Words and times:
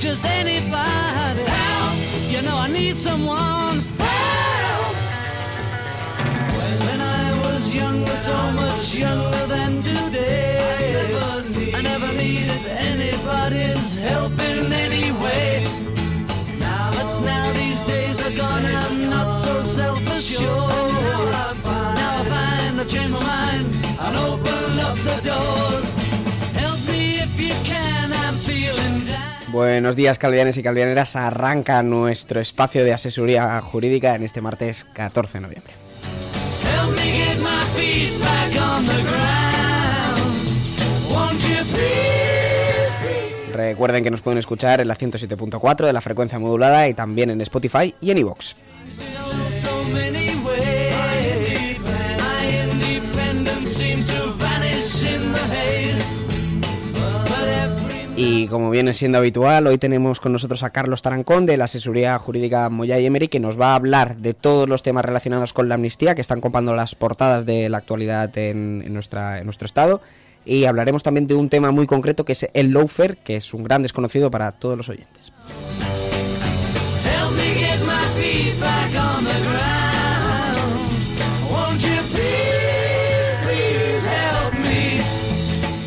Just 0.00 0.24
anybody. 0.24 1.42
Help, 1.42 1.98
you 2.32 2.40
know 2.40 2.56
I 2.56 2.68
need 2.68 2.96
someone. 2.96 3.76
Help. 3.98 4.96
When 6.86 7.00
I 7.00 7.38
was 7.44 7.74
younger, 7.74 8.16
so 8.16 8.36
much 8.52 8.94
younger 8.94 9.46
than 9.46 9.80
today. 9.82 10.56
I 11.74 11.82
never, 11.82 12.12
needed 12.14 12.66
anybody's 12.66 13.94
help 13.94 14.32
in 14.38 14.72
any 14.72 15.12
way. 15.12 15.19
Buenos 29.52 29.96
días, 29.96 30.16
calvianes 30.16 30.56
y 30.58 30.62
calvianeras. 30.62 31.16
Arranca 31.16 31.82
nuestro 31.82 32.40
espacio 32.40 32.84
de 32.84 32.92
asesoría 32.92 33.60
jurídica 33.60 34.14
en 34.14 34.22
este 34.22 34.40
martes 34.40 34.86
14 34.92 35.38
de 35.38 35.40
noviembre. 35.40 35.72
Recuerden 43.52 44.04
que 44.04 44.10
nos 44.12 44.20
pueden 44.20 44.38
escuchar 44.38 44.80
en 44.80 44.86
la 44.86 44.96
107.4 44.96 45.84
de 45.84 45.92
la 45.92 46.00
frecuencia 46.00 46.38
modulada 46.38 46.86
y 46.86 46.94
también 46.94 47.30
en 47.30 47.40
Spotify 47.40 47.92
y 48.00 48.12
en 48.12 48.18
iVoox. 48.18 48.54
Y 58.22 58.48
como 58.48 58.68
viene 58.68 58.92
siendo 58.92 59.16
habitual, 59.16 59.66
hoy 59.66 59.78
tenemos 59.78 60.20
con 60.20 60.34
nosotros 60.34 60.62
a 60.62 60.68
Carlos 60.68 61.00
Tarancón 61.00 61.46
de 61.46 61.56
la 61.56 61.64
asesoría 61.64 62.18
jurídica 62.18 62.68
Moya 62.68 62.98
y 63.00 63.06
Emery 63.06 63.28
que 63.28 63.40
nos 63.40 63.58
va 63.58 63.72
a 63.72 63.76
hablar 63.76 64.18
de 64.18 64.34
todos 64.34 64.68
los 64.68 64.82
temas 64.82 65.06
relacionados 65.06 65.54
con 65.54 65.70
la 65.70 65.76
amnistía 65.76 66.14
que 66.14 66.20
están 66.20 66.42
copando 66.42 66.76
las 66.76 66.94
portadas 66.94 67.46
de 67.46 67.70
la 67.70 67.78
actualidad 67.78 68.36
en, 68.36 68.82
en 68.84 68.92
nuestra, 68.92 69.38
en 69.38 69.46
nuestro 69.46 69.64
estado. 69.64 70.02
Y 70.44 70.66
hablaremos 70.66 71.02
también 71.02 71.26
de 71.28 71.34
un 71.34 71.48
tema 71.48 71.70
muy 71.70 71.86
concreto 71.86 72.26
que 72.26 72.32
es 72.32 72.46
el 72.52 72.72
lawfare, 72.72 73.16
que 73.24 73.36
es 73.36 73.54
un 73.54 73.64
gran 73.64 73.82
desconocido 73.82 74.30
para 74.30 74.52
todos 74.52 74.76
los 74.76 74.90
oyentes. 74.90 75.32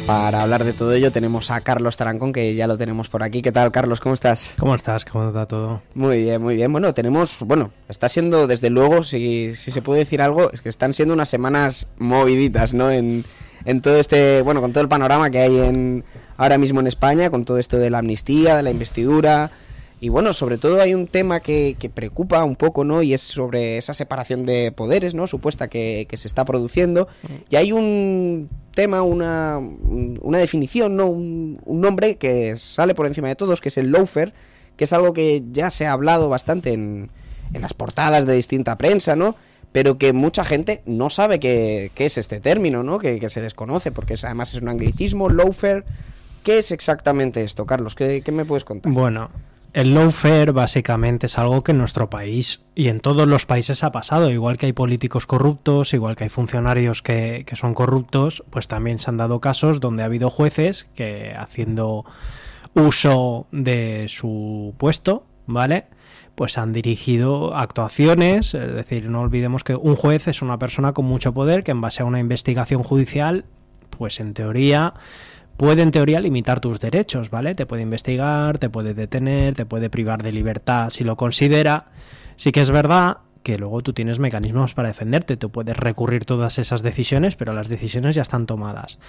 Para 0.05 0.41
hablar 0.41 0.65
de 0.65 0.73
todo 0.73 0.91
ello 0.91 1.13
tenemos 1.13 1.49
a 1.49 1.61
Carlos 1.61 1.95
Tarancón, 1.95 2.33
que 2.33 2.55
ya 2.55 2.67
lo 2.67 2.77
tenemos 2.77 3.07
por 3.07 3.23
aquí. 3.23 3.41
¿Qué 3.41 3.53
tal, 3.53 3.71
Carlos? 3.71 4.01
¿Cómo 4.01 4.13
estás? 4.13 4.53
¿Cómo 4.59 4.75
estás? 4.75 5.05
¿Cómo 5.05 5.29
está 5.29 5.45
todo? 5.45 5.81
Muy 5.95 6.23
bien, 6.23 6.41
muy 6.41 6.55
bien. 6.55 6.73
Bueno, 6.73 6.93
tenemos, 6.93 7.39
bueno, 7.45 7.71
está 7.87 8.09
siendo, 8.09 8.45
desde 8.45 8.69
luego, 8.69 9.03
si, 9.03 9.55
si 9.55 9.71
se 9.71 9.81
puede 9.81 9.99
decir 9.99 10.21
algo, 10.21 10.51
es 10.51 10.61
que 10.61 10.67
están 10.67 10.93
siendo 10.93 11.13
unas 11.13 11.29
semanas 11.29 11.87
moviditas, 11.99 12.73
¿no? 12.73 12.91
En, 12.91 13.23
en 13.63 13.81
todo 13.81 13.97
este, 13.97 14.41
bueno, 14.41 14.59
con 14.59 14.73
todo 14.73 14.83
el 14.83 14.89
panorama 14.89 15.29
que 15.29 15.39
hay 15.39 15.57
en, 15.57 16.03
ahora 16.35 16.57
mismo 16.57 16.81
en 16.81 16.87
España, 16.87 17.29
con 17.29 17.45
todo 17.45 17.57
esto 17.57 17.77
de 17.77 17.89
la 17.89 17.99
amnistía, 17.99 18.57
de 18.57 18.63
la 18.63 18.71
investidura. 18.71 19.51
Y 20.01 20.09
bueno, 20.09 20.33
sobre 20.33 20.57
todo 20.57 20.81
hay 20.81 20.93
un 20.93 21.07
tema 21.07 21.39
que, 21.39 21.77
que 21.79 21.89
preocupa 21.89 22.43
un 22.43 22.57
poco, 22.57 22.83
¿no? 22.83 23.03
Y 23.03 23.13
es 23.13 23.21
sobre 23.21 23.77
esa 23.77 23.93
separación 23.93 24.45
de 24.45 24.73
poderes, 24.73 25.15
¿no? 25.15 25.27
Supuesta 25.27 25.69
que, 25.69 26.07
que 26.09 26.17
se 26.17 26.27
está 26.27 26.43
produciendo. 26.43 27.07
Y 27.49 27.55
hay 27.55 27.71
un 27.71 28.49
tema, 28.73 29.01
una, 29.03 29.59
una 29.59 30.37
definición, 30.37 30.95
¿no? 30.95 31.07
Un, 31.07 31.61
un 31.65 31.81
nombre 31.81 32.15
que 32.17 32.55
sale 32.57 32.93
por 32.95 33.05
encima 33.07 33.27
de 33.29 33.35
todos, 33.35 33.61
que 33.61 33.69
es 33.69 33.77
el 33.77 33.91
lawfare, 33.91 34.33
que 34.77 34.83
es 34.85 34.93
algo 34.93 35.13
que 35.13 35.43
ya 35.51 35.69
se 35.69 35.85
ha 35.85 35.91
hablado 35.93 36.29
bastante 36.29 36.73
en, 36.73 37.09
en 37.53 37.61
las 37.61 37.73
portadas 37.73 38.25
de 38.25 38.33
distinta 38.35 38.77
prensa, 38.77 39.15
¿no? 39.15 39.35
Pero 39.71 39.97
que 39.97 40.13
mucha 40.13 40.43
gente 40.45 40.81
no 40.85 41.09
sabe 41.09 41.39
qué, 41.39 41.91
es 41.95 42.17
este 42.17 42.39
término, 42.39 42.83
¿no? 42.83 42.99
Que, 42.99 43.19
que 43.19 43.29
se 43.29 43.41
desconoce, 43.41 43.91
porque 43.91 44.15
es- 44.15 44.23
además 44.23 44.53
es 44.53 44.61
un 44.61 44.69
anglicismo, 44.69 45.29
lawfare. 45.29 45.83
¿Qué 46.43 46.59
es 46.59 46.71
exactamente 46.71 47.43
esto, 47.43 47.65
Carlos? 47.65 47.95
¿Qué, 47.95 48.21
qué 48.23 48.31
me 48.31 48.45
puedes 48.45 48.65
contar? 48.65 48.91
Bueno, 48.91 49.29
el 49.73 49.95
lawfare 49.95 50.51
básicamente 50.51 51.25
es 51.25 51.37
algo 51.39 51.63
que 51.63 51.71
en 51.71 51.79
nuestro 51.79 52.09
país 52.09 52.63
y 52.75 52.89
en 52.89 52.99
todos 52.99 53.27
los 53.27 53.47
países 53.47 53.83
ha 53.83 53.91
pasado. 53.91 54.29
Igual 54.29 54.57
que 54.57 54.67
hay 54.67 54.73
políticos 54.73 55.25
corruptos, 55.25 55.93
igual 55.93 56.15
que 56.15 56.25
hay 56.25 56.29
funcionarios 56.29 57.01
que, 57.01 57.43
que 57.47 57.55
son 57.55 57.73
corruptos, 57.73 58.43
pues 58.51 58.67
también 58.67 58.99
se 58.99 59.09
han 59.09 59.17
dado 59.17 59.39
casos 59.39 59.79
donde 59.79 60.03
ha 60.03 60.05
habido 60.05 60.29
jueces 60.29 60.87
que 60.95 61.33
haciendo 61.35 62.05
uso 62.75 63.47
de 63.51 64.05
su 64.09 64.75
puesto, 64.77 65.25
¿vale? 65.47 65.85
Pues 66.35 66.57
han 66.57 66.71
dirigido 66.71 67.55
actuaciones, 67.55 68.53
es 68.53 68.73
decir, 68.73 69.09
no 69.09 69.21
olvidemos 69.21 69.63
que 69.63 69.75
un 69.75 69.95
juez 69.95 70.27
es 70.27 70.41
una 70.41 70.59
persona 70.59 70.93
con 70.93 71.05
mucho 71.05 71.33
poder 71.33 71.63
que 71.63 71.71
en 71.71 71.81
base 71.81 72.03
a 72.03 72.05
una 72.05 72.19
investigación 72.19 72.83
judicial, 72.83 73.45
pues 73.89 74.19
en 74.19 74.33
teoría 74.33 74.93
puede 75.57 75.81
en 75.81 75.91
teoría 75.91 76.19
limitar 76.19 76.59
tus 76.59 76.79
derechos, 76.79 77.29
¿vale? 77.29 77.55
Te 77.55 77.65
puede 77.65 77.83
investigar, 77.83 78.57
te 78.57 78.69
puede 78.69 78.93
detener, 78.93 79.55
te 79.55 79.65
puede 79.65 79.89
privar 79.89 80.23
de 80.23 80.31
libertad 80.31 80.89
si 80.89 81.03
lo 81.03 81.15
considera. 81.15 81.87
Sí 82.35 82.51
que 82.51 82.61
es 82.61 82.71
verdad 82.71 83.17
que 83.43 83.57
luego 83.57 83.81
tú 83.81 83.93
tienes 83.93 84.19
mecanismos 84.19 84.73
para 84.73 84.87
defenderte, 84.87 85.37
tú 85.37 85.51
puedes 85.51 85.77
recurrir 85.77 86.25
todas 86.25 86.57
esas 86.59 86.81
decisiones, 86.81 87.35
pero 87.35 87.53
las 87.53 87.67
decisiones 87.67 88.15
ya 88.15 88.21
están 88.21 88.45
tomadas. 88.45 88.99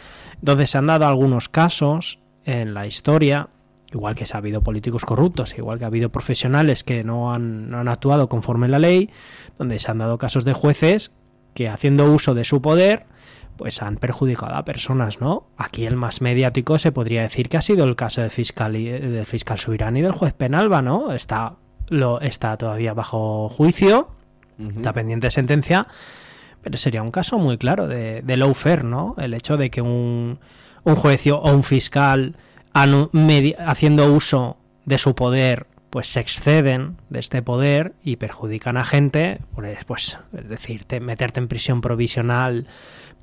Entonces 0.40 0.70
se 0.70 0.78
han 0.78 0.86
dado 0.86 1.06
algunos 1.06 1.48
casos 1.48 2.18
en 2.44 2.74
la 2.74 2.86
historia, 2.86 3.48
igual 3.92 4.16
que 4.16 4.26
se 4.26 4.36
ha 4.36 4.38
habido 4.38 4.60
políticos 4.60 5.04
corruptos, 5.04 5.56
igual 5.56 5.78
que 5.78 5.84
ha 5.84 5.86
habido 5.88 6.10
profesionales 6.10 6.82
que 6.82 7.04
no 7.04 7.32
han, 7.32 7.70
no 7.70 7.78
han 7.78 7.88
actuado 7.88 8.28
conforme 8.28 8.68
la 8.68 8.80
ley, 8.80 9.08
donde 9.56 9.78
se 9.78 9.90
han 9.90 9.98
dado 9.98 10.18
casos 10.18 10.44
de 10.44 10.52
jueces 10.52 11.12
que 11.54 11.68
haciendo 11.68 12.12
uso 12.12 12.34
de 12.34 12.44
su 12.44 12.60
poder 12.60 13.06
pues 13.56 13.82
han 13.82 13.96
perjudicado 13.96 14.54
a 14.54 14.64
personas, 14.64 15.20
¿no? 15.20 15.46
Aquí 15.56 15.86
el 15.86 15.96
más 15.96 16.20
mediático 16.20 16.78
se 16.78 16.92
podría 16.92 17.22
decir 17.22 17.48
que 17.48 17.56
ha 17.56 17.62
sido 17.62 17.84
el 17.84 17.96
caso 17.96 18.20
del 18.20 18.30
fiscal, 18.30 18.76
y- 18.76 18.88
del 18.90 19.26
fiscal 19.26 19.58
Subirán 19.58 19.96
y 19.96 20.02
del 20.02 20.12
juez 20.12 20.32
Penalba, 20.32 20.82
¿no? 20.82 21.12
Está, 21.12 21.54
lo, 21.88 22.20
está 22.20 22.56
todavía 22.56 22.94
bajo 22.94 23.48
juicio, 23.48 24.08
está 24.58 24.92
pendiente 24.92 25.26
de 25.28 25.30
sentencia, 25.32 25.86
pero 26.62 26.78
sería 26.78 27.02
un 27.02 27.10
caso 27.10 27.38
muy 27.38 27.58
claro 27.58 27.86
de, 27.88 28.22
de 28.22 28.36
lawfare, 28.36 28.84
¿no? 28.84 29.14
El 29.18 29.34
hecho 29.34 29.56
de 29.56 29.70
que 29.70 29.82
un, 29.82 30.38
un 30.84 30.94
juez 30.96 31.26
o 31.28 31.42
un 31.50 31.62
fiscal 31.64 32.36
anu- 32.72 33.10
medi- 33.12 33.54
haciendo 33.58 34.12
uso 34.12 34.56
de 34.84 34.98
su 34.98 35.14
poder 35.14 35.66
pues 35.90 36.08
se 36.08 36.18
exceden 36.18 36.96
de 37.08 37.20
este 37.20 37.40
poder 37.40 37.92
y 38.02 38.16
perjudican 38.16 38.76
a 38.76 38.84
gente, 38.84 39.38
pues, 39.54 39.78
pues 39.86 40.18
es 40.36 40.48
decir, 40.48 40.84
te- 40.84 40.98
meterte 40.98 41.38
en 41.38 41.46
prisión 41.46 41.80
provisional 41.80 42.66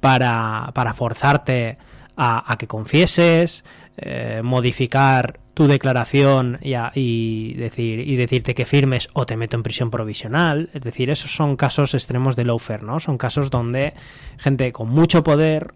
para, 0.02 0.72
para 0.74 0.94
forzarte 0.94 1.78
a, 2.18 2.56
que 2.60 2.68
confieses, 2.68 3.64
eh, 3.98 4.42
modificar 4.44 5.40
tu 5.54 5.68
declaración 5.68 6.60
y 6.62 7.54
decir 7.56 8.00
y 8.08 8.16
decirte 8.16 8.54
que 8.54 8.66
firmes 8.66 9.10
o 9.14 9.26
te 9.26 9.38
meto 9.38 9.56
en 9.56 9.64
prisión 9.64 9.90
provisional. 9.90 10.70
Es 10.74 10.82
decir, 10.82 11.10
esos 11.10 11.34
son 11.34 11.56
casos 11.56 11.94
extremos 11.94 12.36
de 12.36 12.46
lawfare, 12.46 12.84
¿no? 12.84 13.00
Son 13.00 13.18
casos 13.18 13.50
donde 13.50 13.94
gente 14.38 14.72
con 14.72 14.90
mucho 14.90 15.24
poder 15.24 15.74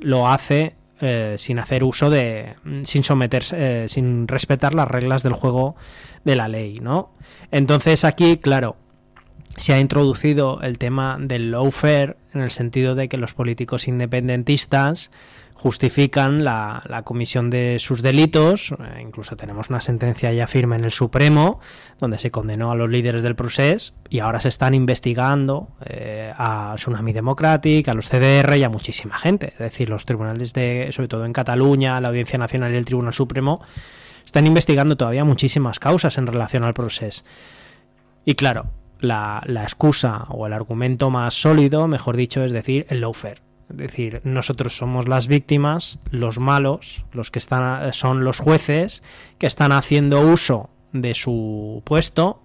lo 0.00 0.28
hace 0.28 0.74
eh, 1.00 1.36
sin 1.38 1.58
hacer 1.58 1.84
uso 1.84 2.10
de. 2.10 2.54
sin 2.82 3.02
someterse. 3.04 3.56
eh, 3.84 3.88
sin 3.88 4.26
respetar 4.28 4.74
las 4.74 4.88
reglas 4.88 5.22
del 5.22 5.32
juego 5.34 5.76
de 6.24 6.36
la 6.36 6.48
ley, 6.48 6.80
¿no? 6.80 7.14
Entonces 7.50 8.04
aquí, 8.04 8.38
claro, 8.38 8.76
se 9.56 9.72
ha 9.72 9.80
introducido 9.80 10.60
el 10.62 10.78
tema 10.78 11.16
del 11.20 11.50
lawfare 11.50 12.16
en 12.32 12.40
el 12.40 12.50
sentido 12.50 12.94
de 12.94 13.08
que 13.08 13.16
los 13.16 13.34
políticos 13.34 13.88
independentistas 13.88 15.10
justifican 15.64 16.44
la, 16.44 17.02
comisión 17.04 17.48
de 17.48 17.78
sus 17.78 18.02
delitos. 18.02 18.72
eh, 18.72 19.00
incluso 19.00 19.34
tenemos 19.34 19.70
una 19.70 19.80
sentencia 19.80 20.30
ya 20.30 20.46
firme 20.46 20.76
en 20.76 20.84
el 20.84 20.92
Supremo, 20.92 21.58
donde 21.98 22.18
se 22.18 22.30
condenó 22.30 22.70
a 22.70 22.74
los 22.74 22.90
líderes 22.90 23.22
del 23.22 23.34
proceso 23.34 23.94
y 24.10 24.18
ahora 24.18 24.40
se 24.40 24.48
están 24.48 24.74
investigando 24.74 25.68
eh, 25.86 26.34
a 26.36 26.74
Tsunami 26.76 27.14
Democratic, 27.14 27.88
a 27.88 27.94
los 27.94 28.10
CDR 28.10 28.58
y 28.58 28.64
a 28.64 28.68
muchísima 28.68 29.16
gente. 29.16 29.54
Es 29.54 29.58
decir, 29.58 29.88
los 29.88 30.04
tribunales 30.04 30.52
de, 30.52 30.90
sobre 30.92 31.08
todo 31.08 31.24
en 31.24 31.32
Cataluña, 31.32 31.98
la 31.98 32.08
Audiencia 32.08 32.38
Nacional 32.38 32.74
y 32.74 32.76
el 32.76 32.84
Tribunal 32.84 33.14
Supremo, 33.14 33.62
están 34.26 34.46
investigando 34.46 34.98
todavía 34.98 35.24
muchísimas 35.24 35.78
causas 35.78 36.18
en 36.18 36.26
relación 36.26 36.64
al 36.64 36.74
proceso. 36.74 37.24
Y 38.26 38.34
claro, 38.34 38.66
la, 39.00 39.42
la 39.46 39.62
excusa 39.62 40.26
o 40.30 40.46
el 40.46 40.52
argumento 40.52 41.10
más 41.10 41.34
sólido, 41.34 41.88
mejor 41.88 42.16
dicho, 42.16 42.44
es 42.44 42.52
decir, 42.52 42.86
el 42.88 43.00
lawfare. 43.00 43.42
Es 43.70 43.76
decir, 43.76 44.20
nosotros 44.24 44.76
somos 44.76 45.08
las 45.08 45.26
víctimas, 45.26 45.98
los 46.10 46.38
malos, 46.38 47.04
los 47.12 47.30
que 47.30 47.38
están 47.38 47.92
son 47.92 48.22
los 48.24 48.38
jueces 48.38 49.02
que 49.38 49.46
están 49.46 49.72
haciendo 49.72 50.20
uso 50.20 50.70
de 50.92 51.14
su 51.14 51.82
puesto 51.84 52.43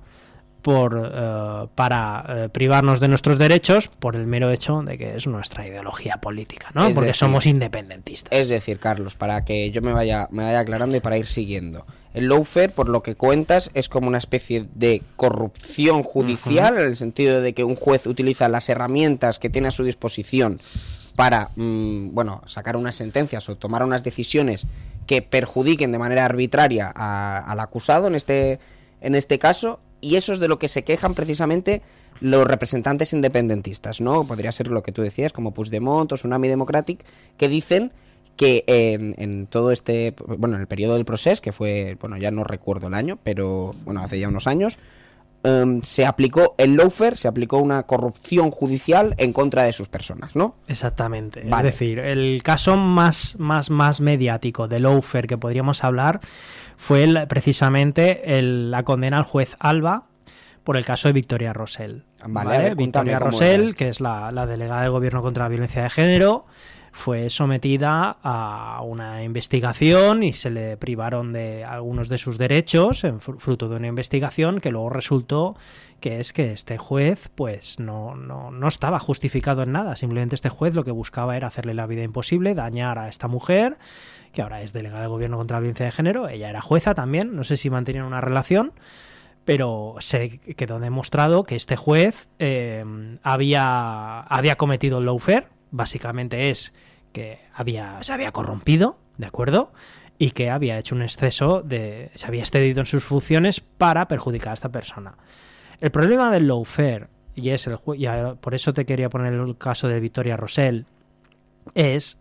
por 0.62 1.12
eh, 1.14 1.68
para 1.76 2.26
eh, 2.28 2.50
privarnos 2.50 3.00
de 3.00 3.08
nuestros 3.08 3.38
derechos 3.40 3.88
por 3.88 4.16
el 4.16 4.28
mero 4.28 4.52
hecho 4.52 4.82
de 4.82 4.98
que 4.98 5.16
es 5.16 5.26
nuestra 5.28 5.68
ideología 5.68 6.18
política, 6.18 6.70
¿no? 6.74 6.88
Es 6.88 6.94
Porque 6.96 7.08
decir, 7.08 7.20
somos 7.20 7.46
independentistas. 7.46 8.30
Es 8.32 8.50
decir, 8.50 8.80
Carlos, 8.80 9.16
para 9.16 9.42
que 9.42 9.72
yo 9.72 9.82
me 9.82 9.94
vaya, 9.94 10.28
me 10.32 10.44
vaya 10.44 10.60
aclarando 10.60 10.96
y 10.98 11.00
para 11.00 11.18
ir 11.18 11.26
siguiendo. 11.26 11.86
El 12.14 12.28
lawfare, 12.28 12.70
por 12.70 12.90
lo 12.90 13.02
que 13.02 13.16
cuentas, 13.16 13.70
es 13.74 13.88
como 13.88 14.08
una 14.08 14.18
especie 14.18 14.66
de 14.74 15.04
corrupción 15.16 16.04
judicial, 16.04 16.78
en 16.78 16.86
el 16.88 16.96
sentido 16.96 17.42
de 17.42 17.54
que 17.54 17.64
un 17.64 17.76
juez 17.76 18.08
utiliza 18.08 18.50
las 18.50 18.68
herramientas 18.70 19.38
que 19.40 19.50
tiene 19.50 19.68
a 19.68 19.72
su 19.72 19.84
disposición 19.84 20.60
para, 21.16 21.52
mm, 21.56 22.14
bueno, 22.14 22.42
sacar 22.46 22.76
unas 22.78 22.96
sentencias 22.96 23.48
o 23.50 23.58
tomar 23.58 23.84
unas 23.84 24.04
decisiones 24.04 24.68
que 25.06 25.22
perjudiquen 25.22 25.92
de 25.92 26.00
manera 26.00 26.26
arbitraria 26.26 26.92
a- 26.96 27.40
al 27.40 27.60
acusado 27.60 28.08
en 28.08 28.16
este, 28.16 28.60
en 29.02 29.16
este 29.16 29.38
caso, 29.38 29.80
y 30.02 30.16
eso 30.16 30.34
es 30.34 30.40
de 30.40 30.48
lo 30.48 30.60
que 30.60 30.68
se 30.68 30.84
quejan 30.84 31.14
precisamente 31.14 31.82
los 32.22 32.46
representantes 32.46 33.14
independentistas, 33.14 34.02
¿no? 34.02 34.26
Podría 34.26 34.52
ser 34.52 34.68
lo 34.68 34.84
que 34.84 34.92
tú 34.92 35.02
decías, 35.02 35.34
como 35.34 35.54
Puigdemont 35.54 36.12
o 36.12 36.16
Tsunami 36.16 36.48
Democratic, 36.48 37.06
que 37.38 37.48
dicen 37.48 37.94
que 38.36 38.64
en, 38.68 39.16
en 39.18 39.48
todo 39.48 39.72
este, 39.72 40.16
bueno, 40.38 40.56
en 40.56 40.62
el 40.62 40.68
periodo 40.68 40.94
del 40.94 41.06
proceso, 41.06 41.42
que 41.42 41.52
fue, 41.52 41.98
bueno, 42.00 42.18
ya 42.18 42.32
no 42.32 42.44
recuerdo 42.44 42.88
el 42.88 42.94
año, 42.94 43.20
pero 43.24 43.74
bueno, 43.84 44.02
hace 44.02 44.20
ya 44.20 44.30
unos 44.30 44.48
años, 44.48 44.80
em, 45.44 45.82
se 45.82 46.06
aplicó 46.06 46.56
el 46.58 46.76
lawfare, 46.78 47.18
se 47.18 47.28
aplicó 47.28 47.58
una 47.58 47.84
corrupción 47.84 48.52
judicial 48.52 49.14
en 49.18 49.34
contra 49.34 49.64
de 49.64 49.74
sus 49.74 49.90
personas, 49.90 50.38
¿no? 50.38 50.56
Exactamente. 50.70 51.44
Vale. 51.46 51.70
Es 51.70 51.76
decir, 51.76 52.00
el 52.00 52.42
caso 52.42 52.78
más, 52.78 53.38
más, 53.40 53.70
más 53.70 54.00
mediático 54.00 54.70
de 54.70 54.80
Lawfare 54.80 55.28
que 55.28 55.38
podríamos 55.38 55.84
hablar 55.84 56.22
fue 56.82 57.04
el- 57.04 57.28
precisamente 57.28 58.40
el- 58.40 58.72
la 58.72 58.84
condena 58.84 59.18
al 59.18 59.24
juez 59.26 59.58
Alba 59.60 60.06
por 60.64 60.78
el 60.78 60.86
caso 60.86 61.10
de 61.10 61.14
Victoria 61.14 61.52
Rosell. 61.52 62.06
Vale, 62.26 62.58
Victoria 62.76 63.20
Rosell, 63.32 63.76
que 63.76 63.90
es 63.90 64.00
la, 64.00 64.32
la 64.32 64.46
delegada 64.46 64.84
del 64.84 64.92
gobierno 64.92 65.22
contra 65.22 65.44
la 65.44 65.50
violencia 65.50 65.84
de 65.84 65.90
género, 65.90 66.46
fue 66.92 67.30
sometida 67.30 68.18
a 68.24 68.82
una 68.84 69.24
investigación 69.24 70.24
y 70.24 70.34
se 70.34 70.50
le 70.50 70.78
privaron 70.78 71.34
de 71.34 71.64
algunos 71.64 72.10
de 72.10 72.18
sus 72.18 72.38
derechos 72.38 73.04
en 73.04 73.20
fru- 73.20 73.40
fruto 73.40 73.70
de 73.70 73.78
una 73.78 73.88
investigación 73.88 74.60
que 74.60 74.72
luego 74.72 74.90
resultó 74.90 75.56
que 76.00 76.20
es 76.20 76.32
que 76.32 76.54
este 76.54 76.78
juez 76.78 77.30
pues 77.36 77.80
no, 77.80 78.16
no, 78.16 78.52
no 78.52 78.68
estaba 78.68 79.00
justificado 79.00 79.64
en 79.64 79.74
nada. 79.74 79.96
Simplemente 79.98 80.36
este 80.36 80.50
juez 80.50 80.74
lo 80.74 80.84
que 80.86 80.92
buscaba 80.92 81.36
era 81.36 81.48
hacerle 81.48 81.74
la 81.74 81.88
vida 81.88 82.04
imposible, 82.04 82.56
dañar 82.56 82.98
a 83.00 83.10
esta 83.10 83.28
mujer, 83.28 83.78
que 84.32 84.42
ahora 84.42 84.62
es 84.62 84.72
delegada 84.72 85.02
del 85.02 85.10
gobierno 85.10 85.38
contra 85.38 85.58
la 85.58 85.62
violencia 85.62 85.86
de 85.86 85.92
género. 85.92 86.30
Ella 86.30 86.50
era 86.50 86.62
jueza 86.62 86.94
también, 86.94 87.36
no 87.36 87.44
sé 87.44 87.58
si 87.58 87.70
mantenían 87.70 88.06
una 88.06 88.22
relación 88.22 88.74
pero 89.46 89.96
se 89.98 90.38
quedó 90.40 90.80
demostrado 90.80 91.44
que 91.44 91.56
este 91.56 91.76
juez 91.76 92.30
eh, 92.38 92.86
había, 93.24 94.20
había 94.20 94.56
cometido 94.58 95.00
el 95.00 95.06
lawfare, 95.06 95.48
básicamente 95.72 96.50
es 96.50 96.74
que 97.12 97.40
había, 97.54 98.02
se 98.02 98.14
había 98.14 98.32
corrompido, 98.32 98.98
¿de 99.18 99.28
acuerdo? 99.28 99.72
Y 100.18 100.32
que 100.32 100.50
había 100.50 100.78
hecho 100.78 100.96
un 100.96 101.02
exceso 101.02 101.62
de. 101.62 102.12
se 102.14 102.28
había 102.28 102.42
excedido 102.42 102.82
en 102.82 102.86
sus 102.86 103.04
funciones 103.04 103.62
para 103.62 104.08
perjudicar 104.08 104.52
a 104.52 104.54
esta 104.54 104.70
persona. 104.70 105.16
El 105.80 105.92
problema 105.92 106.30
del 106.30 106.48
lawfare, 106.48 107.08
y 107.36 107.52
es 107.52 107.68
el 107.68 107.80
y 107.96 108.08
por 108.42 108.54
eso 108.54 108.74
te 108.74 108.86
quería 108.86 109.10
poner 109.10 109.34
el 109.34 109.58
caso 109.58 109.88
de 109.88 110.00
Victoria 110.00 110.36
Rosell, 110.36 110.86
es 111.74 112.20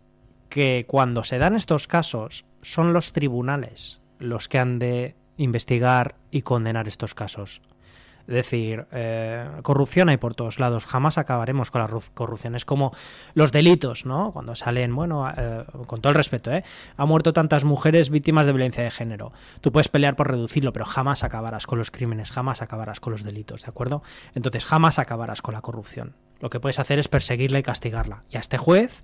que 0.48 0.86
cuando 0.86 1.24
se 1.24 1.38
dan 1.38 1.56
estos 1.56 1.88
casos 1.88 2.44
son 2.62 2.92
los 2.92 3.12
tribunales 3.12 4.00
los 4.18 4.48
que 4.48 4.58
han 4.58 4.78
de 4.78 5.14
investigar 5.36 6.16
y 6.30 6.42
condenar 6.42 6.88
estos 6.88 7.14
casos. 7.14 7.60
Es 8.28 8.34
decir, 8.34 8.86
eh, 8.92 9.48
corrupción 9.62 10.10
hay 10.10 10.19
por 10.19 10.34
todos 10.34 10.58
lados. 10.60 10.84
Jamás 10.84 11.16
acabaremos 11.16 11.70
con 11.70 11.80
la 11.80 11.88
ru- 11.88 12.10
corrupción. 12.12 12.54
Es 12.54 12.66
como 12.66 12.92
los 13.34 13.52
delitos, 13.52 14.04
¿no? 14.04 14.32
Cuando 14.32 14.54
salen, 14.54 14.94
bueno, 14.94 15.28
eh, 15.34 15.64
con 15.86 16.02
todo 16.02 16.10
el 16.10 16.16
respeto, 16.16 16.52
¿eh? 16.52 16.62
Ha 16.98 17.06
muerto 17.06 17.32
tantas 17.32 17.64
mujeres 17.64 18.10
víctimas 18.10 18.46
de 18.46 18.52
violencia 18.52 18.84
de 18.84 18.90
género. 18.90 19.32
Tú 19.62 19.72
puedes 19.72 19.88
pelear 19.88 20.14
por 20.14 20.30
reducirlo, 20.30 20.75
pero 20.75 20.84
jamás 20.84 21.25
acabarás 21.25 21.66
con 21.66 21.78
los 21.78 21.90
crímenes, 21.90 22.30
jamás 22.30 22.60
acabarás 22.60 23.00
con 23.00 23.12
los 23.12 23.25
delitos, 23.25 23.62
¿de 23.62 23.70
acuerdo? 23.70 24.02
Entonces, 24.34 24.64
jamás 24.66 24.98
acabarás 24.98 25.40
con 25.40 25.54
la 25.54 25.62
corrupción. 25.62 26.14
Lo 26.40 26.50
que 26.50 26.61
puedes 26.61 26.79
hacer 26.79 26.99
es 26.99 27.08
perseguirla 27.08 27.58
y 27.58 27.62
castigarla. 27.62 28.23
Y 28.31 28.37
a 28.37 28.40
este 28.40 28.58
juez, 28.58 29.02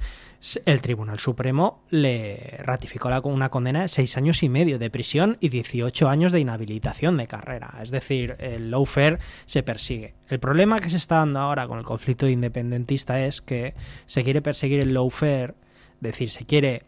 el 0.67 0.83
Tribunal 0.83 1.19
Supremo 1.19 1.83
le 1.91 2.59
ratificó 2.59 3.09
una 3.25 3.51
condena 3.51 3.83
de 3.83 3.89
seis 3.89 4.17
años 4.17 4.43
y 4.43 4.49
medio 4.49 4.79
de 4.79 4.91
prisión 4.91 5.37
y 5.41 5.49
18 5.49 6.09
años 6.09 6.33
de 6.33 6.41
inhabilitación 6.41 7.17
de 7.17 7.27
carrera. 7.27 7.79
Es 7.83 7.91
decir, 7.91 8.37
el 8.39 8.71
lawfare 8.71 9.19
se 9.47 9.63
persigue. 9.63 10.15
El 10.29 10.39
problema 10.39 10.79
que 10.79 10.91
se 10.91 10.97
está 10.97 11.17
dando 11.17 11.41
ahora 11.41 11.67
con 11.67 11.79
el 11.79 11.85
conflicto 11.85 12.29
independentista 12.29 13.25
es 13.25 13.41
que 13.41 13.75
se 14.07 14.23
quiere 14.23 14.43
perseguir 14.43 14.81
el 14.81 14.95
lawfare, 14.95 15.55
es 15.97 16.01
decir, 16.01 16.31
se 16.31 16.45
quiere 16.45 16.85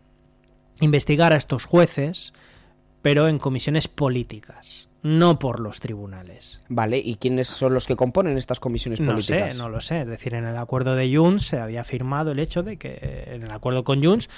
investigar 0.80 1.32
a 1.32 1.36
estos 1.36 1.64
jueces, 1.64 2.32
pero 3.02 3.28
en 3.28 3.38
comisiones 3.38 3.88
políticas, 3.88 4.88
no 5.06 5.38
por 5.38 5.60
los 5.60 5.78
tribunales. 5.80 6.58
Vale, 6.68 6.98
¿y 6.98 7.14
quiénes 7.16 7.46
son 7.46 7.72
los 7.74 7.86
que 7.86 7.94
componen 7.96 8.36
estas 8.36 8.58
comisiones 8.60 9.00
No 9.00 9.12
políticas? 9.12 9.54
sé, 9.54 9.62
no 9.62 9.68
lo 9.68 9.80
sé. 9.80 10.00
Es 10.00 10.06
decir, 10.08 10.34
en 10.34 10.44
el 10.44 10.56
acuerdo 10.56 10.94
de 10.96 11.14
Junts 11.16 11.44
se 11.46 11.60
había 11.60 11.84
firmado 11.84 12.32
el 12.32 12.38
hecho 12.40 12.62
de 12.62 12.76
que, 12.76 13.24
en 13.28 13.42
el 13.44 13.50
acuerdo 13.50 13.84
con 13.84 14.02
Junts, 14.02 14.28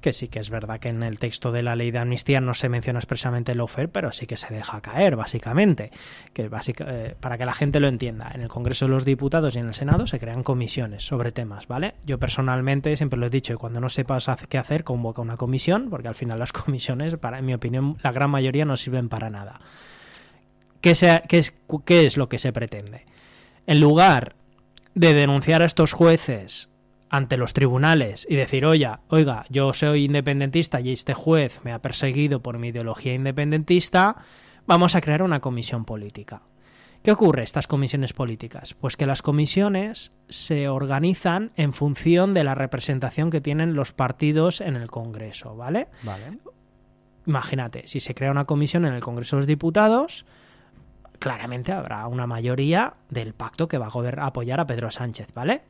que 0.00 0.14
sí 0.14 0.28
que 0.28 0.38
es 0.40 0.48
verdad 0.48 0.80
que 0.80 0.88
en 0.88 1.02
el 1.02 1.18
texto 1.18 1.52
de 1.52 1.62
la 1.62 1.76
ley 1.76 1.90
de 1.90 1.98
amnistía 1.98 2.40
no 2.40 2.54
se 2.54 2.70
menciona 2.70 2.98
expresamente 2.98 3.52
el 3.52 3.58
lawfare, 3.58 3.88
pero 3.88 4.12
sí 4.12 4.26
que 4.26 4.38
se 4.38 4.52
deja 4.52 4.80
caer, 4.80 5.14
básicamente. 5.14 5.90
Que 6.32 6.48
básica- 6.48 6.86
eh, 6.88 7.14
para 7.20 7.36
que 7.36 7.44
la 7.44 7.52
gente 7.52 7.80
lo 7.80 7.86
entienda, 7.88 8.32
en 8.34 8.40
el 8.40 8.48
Congreso 8.48 8.86
de 8.86 8.92
los 8.92 9.04
Diputados 9.04 9.54
y 9.54 9.58
en 9.58 9.66
el 9.68 9.74
Senado 9.74 10.06
se 10.06 10.18
crean 10.18 10.42
comisiones 10.42 11.02
sobre 11.04 11.32
temas, 11.32 11.68
¿vale? 11.68 11.96
Yo 12.06 12.18
personalmente 12.18 12.96
siempre 12.96 13.18
lo 13.20 13.26
he 13.26 13.30
dicho, 13.30 13.52
y 13.52 13.56
cuando 13.56 13.78
no 13.78 13.90
sepas 13.90 14.26
qué 14.48 14.56
hacer, 14.56 14.84
convoca 14.84 15.20
una 15.20 15.36
comisión, 15.36 15.88
porque 15.90 16.08
al 16.08 16.14
final 16.14 16.38
las 16.38 16.52
comisiones, 16.54 17.16
para, 17.18 17.38
en 17.38 17.44
mi 17.44 17.52
opinión, 17.52 17.98
la 18.02 18.10
gran 18.10 18.30
mayoría 18.30 18.64
no 18.64 18.78
sirven 18.78 19.10
para 19.10 19.28
nada. 19.28 19.60
¿Qué, 20.80 20.90
es, 20.90 21.54
¿Qué 21.84 22.06
es 22.06 22.16
lo 22.16 22.28
que 22.28 22.38
se 22.38 22.52
pretende? 22.52 23.04
En 23.66 23.80
lugar 23.80 24.34
de 24.94 25.14
denunciar 25.14 25.62
a 25.62 25.66
estos 25.66 25.92
jueces 25.92 26.68
ante 27.10 27.36
los 27.36 27.52
tribunales 27.52 28.26
y 28.30 28.36
decir, 28.36 28.64
oiga, 28.64 29.00
oiga, 29.08 29.44
yo 29.50 29.72
soy 29.72 30.04
independentista 30.04 30.80
y 30.80 30.92
este 30.92 31.12
juez 31.12 31.60
me 31.64 31.72
ha 31.72 31.80
perseguido 31.80 32.40
por 32.40 32.58
mi 32.58 32.68
ideología 32.68 33.14
independentista, 33.14 34.16
vamos 34.66 34.94
a 34.94 35.00
crear 35.00 35.22
una 35.22 35.40
comisión 35.40 35.84
política. 35.84 36.42
¿Qué 37.02 37.10
ocurre 37.12 37.42
estas 37.42 37.66
comisiones 37.66 38.12
políticas? 38.12 38.74
Pues 38.74 38.96
que 38.96 39.06
las 39.06 39.22
comisiones 39.22 40.12
se 40.28 40.68
organizan 40.68 41.50
en 41.56 41.72
función 41.72 42.34
de 42.34 42.44
la 42.44 42.54
representación 42.54 43.30
que 43.30 43.40
tienen 43.40 43.74
los 43.74 43.92
partidos 43.92 44.60
en 44.60 44.76
el 44.76 44.90
Congreso, 44.90 45.56
¿vale? 45.56 45.88
Vale. 46.02 46.38
Imagínate, 47.26 47.86
si 47.86 48.00
se 48.00 48.14
crea 48.14 48.30
una 48.30 48.44
comisión 48.44 48.84
en 48.84 48.92
el 48.92 49.00
Congreso 49.00 49.36
de 49.36 49.40
los 49.40 49.46
Diputados, 49.46 50.26
claramente 51.20 51.70
habrá 51.70 52.08
una 52.08 52.26
mayoría 52.26 52.94
del 53.10 53.34
pacto 53.34 53.68
que 53.68 53.78
va 53.78 53.86
a 53.86 54.26
apoyar 54.26 54.58
a 54.58 54.66
Pedro 54.66 54.90
Sánchez, 54.90 55.28
¿vale? 55.34 55.62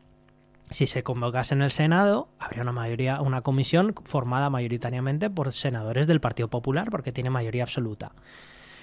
Si 0.71 0.87
se 0.87 1.03
convocase 1.03 1.55
en 1.55 1.63
el 1.63 1.73
Senado, 1.73 2.29
habría 2.39 2.63
una 2.63 2.73
mayoría, 2.73 3.21
una 3.21 3.43
comisión 3.43 3.93
formada 4.05 4.49
mayoritariamente 4.49 5.29
por 5.29 5.53
senadores 5.53 6.07
del 6.07 6.21
Partido 6.21 6.49
Popular, 6.49 6.89
porque 6.91 7.11
tiene 7.11 7.29
mayoría 7.29 7.65
absoluta. 7.65 8.13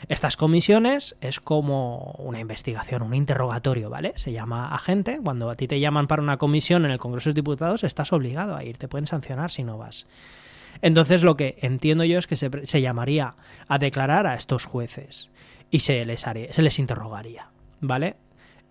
Estas 0.09 0.35
comisiones 0.35 1.15
es 1.21 1.39
como 1.39 2.13
una 2.19 2.41
investigación, 2.41 3.01
un 3.01 3.15
interrogatorio, 3.15 3.89
¿vale? 3.89 4.11
Se 4.15 4.33
llama 4.33 4.75
a 4.75 4.77
gente. 4.77 5.19
Cuando 5.23 5.49
a 5.49 5.55
ti 5.55 5.67
te 5.67 5.79
llaman 5.79 6.07
para 6.07 6.21
una 6.21 6.37
comisión 6.37 6.85
en 6.85 6.91
el 6.91 6.99
Congreso 6.99 7.29
de 7.29 7.31
los 7.31 7.35
Diputados, 7.35 7.83
estás 7.85 8.11
obligado 8.11 8.55
a 8.55 8.63
ir. 8.65 8.77
Te 8.77 8.89
pueden 8.89 9.07
sancionar 9.07 9.49
si 9.49 9.63
no 9.63 9.77
vas. 9.77 10.05
Entonces 10.81 11.23
lo 11.23 11.37
que 11.37 11.57
entiendo 11.61 12.03
yo 12.03 12.19
es 12.19 12.27
que 12.27 12.35
se 12.35 12.81
llamaría 12.81 13.35
a 13.67 13.79
declarar 13.79 14.27
a 14.27 14.35
estos 14.35 14.65
jueces 14.65 15.31
y 15.71 15.79
se 15.79 16.05
les, 16.05 16.21
se 16.21 16.61
les 16.61 16.79
interrogaría, 16.79 17.49
¿vale? 17.81 18.15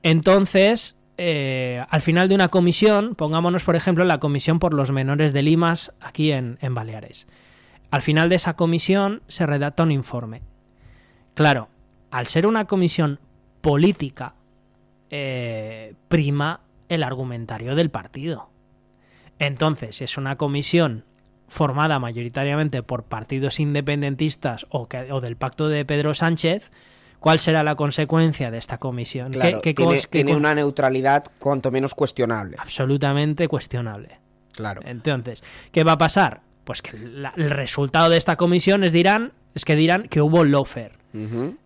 Entonces 0.03 1.01
eh, 1.19 1.83
al 1.89 2.03
final 2.03 2.29
de 2.29 2.35
una 2.35 2.49
comisión, 2.49 3.15
pongámonos 3.15 3.65
por 3.65 3.77
ejemplo 3.77 4.05
la 4.05 4.21
comisión 4.21 4.59
por 4.59 4.75
los 4.75 4.91
menores 4.91 5.33
de 5.33 5.43
Limas 5.43 5.93
aquí 6.01 6.33
en, 6.33 6.59
en 6.61 6.75
Baleares. 6.75 7.27
Al 7.91 8.03
final 8.03 8.29
de 8.29 8.37
esa 8.37 8.57
comisión 8.57 9.23
se 9.29 9.47
redacta 9.47 9.83
un 9.83 9.93
informe. 9.93 10.43
Claro, 11.35 11.69
al 12.11 12.27
ser 12.27 12.47
una 12.47 12.67
comisión 12.67 13.21
política, 13.61 14.35
eh, 15.11 15.95
prima 16.09 16.61
el 16.89 17.03
argumentario 17.03 17.75
del 17.75 17.91
partido. 17.91 18.51
Entonces, 19.39 20.03
es 20.03 20.17
una 20.17 20.37
comisión 20.37 21.05
formada 21.49 21.99
mayoritariamente 21.99 22.83
por 22.83 23.05
partidos 23.05 23.61
independentistas 23.61 24.67
o, 24.71 24.87
que- 24.89 25.13
o 25.13 25.21
del 25.21 25.37
pacto 25.37 25.69
de 25.69 25.85
Pedro 25.85 26.15
Sánchez, 26.15 26.71
¿cuál 27.21 27.39
será 27.39 27.63
la 27.63 27.75
consecuencia 27.77 28.51
de 28.51 28.59
esta 28.59 28.79
comisión? 28.79 29.33
¿Qué- 29.33 29.39
Claro, 29.39 29.61
qué 29.63 29.75
tiene, 29.75 30.01
qué 30.11 30.25
una 30.37 30.55
neutralidad 30.55 31.25
cuanto 31.39 31.71
menos 31.71 31.95
cuestionable. 31.95 32.57
Absolutamente 32.59 33.49
cuestionable. 33.49 34.19
Claro. 34.55 34.81
Entonces, 34.85 35.43
¿qué 35.73 35.85
va 35.85 35.93
a 35.93 35.99
pasar? 35.99 36.41
Pues 36.65 36.83
que 36.83 36.97
la- 36.99 37.33
el 37.37 37.51
resultado 37.51 38.09
de 38.09 38.17
esta 38.17 38.37
comisión 38.37 38.83
es, 38.85 38.93
dirán, 38.93 39.33
es 39.55 39.65
que 39.65 39.77
dirán 39.77 40.09
que 40.09 40.21
hubo. 40.21 40.41
Ujú. 41.15 41.57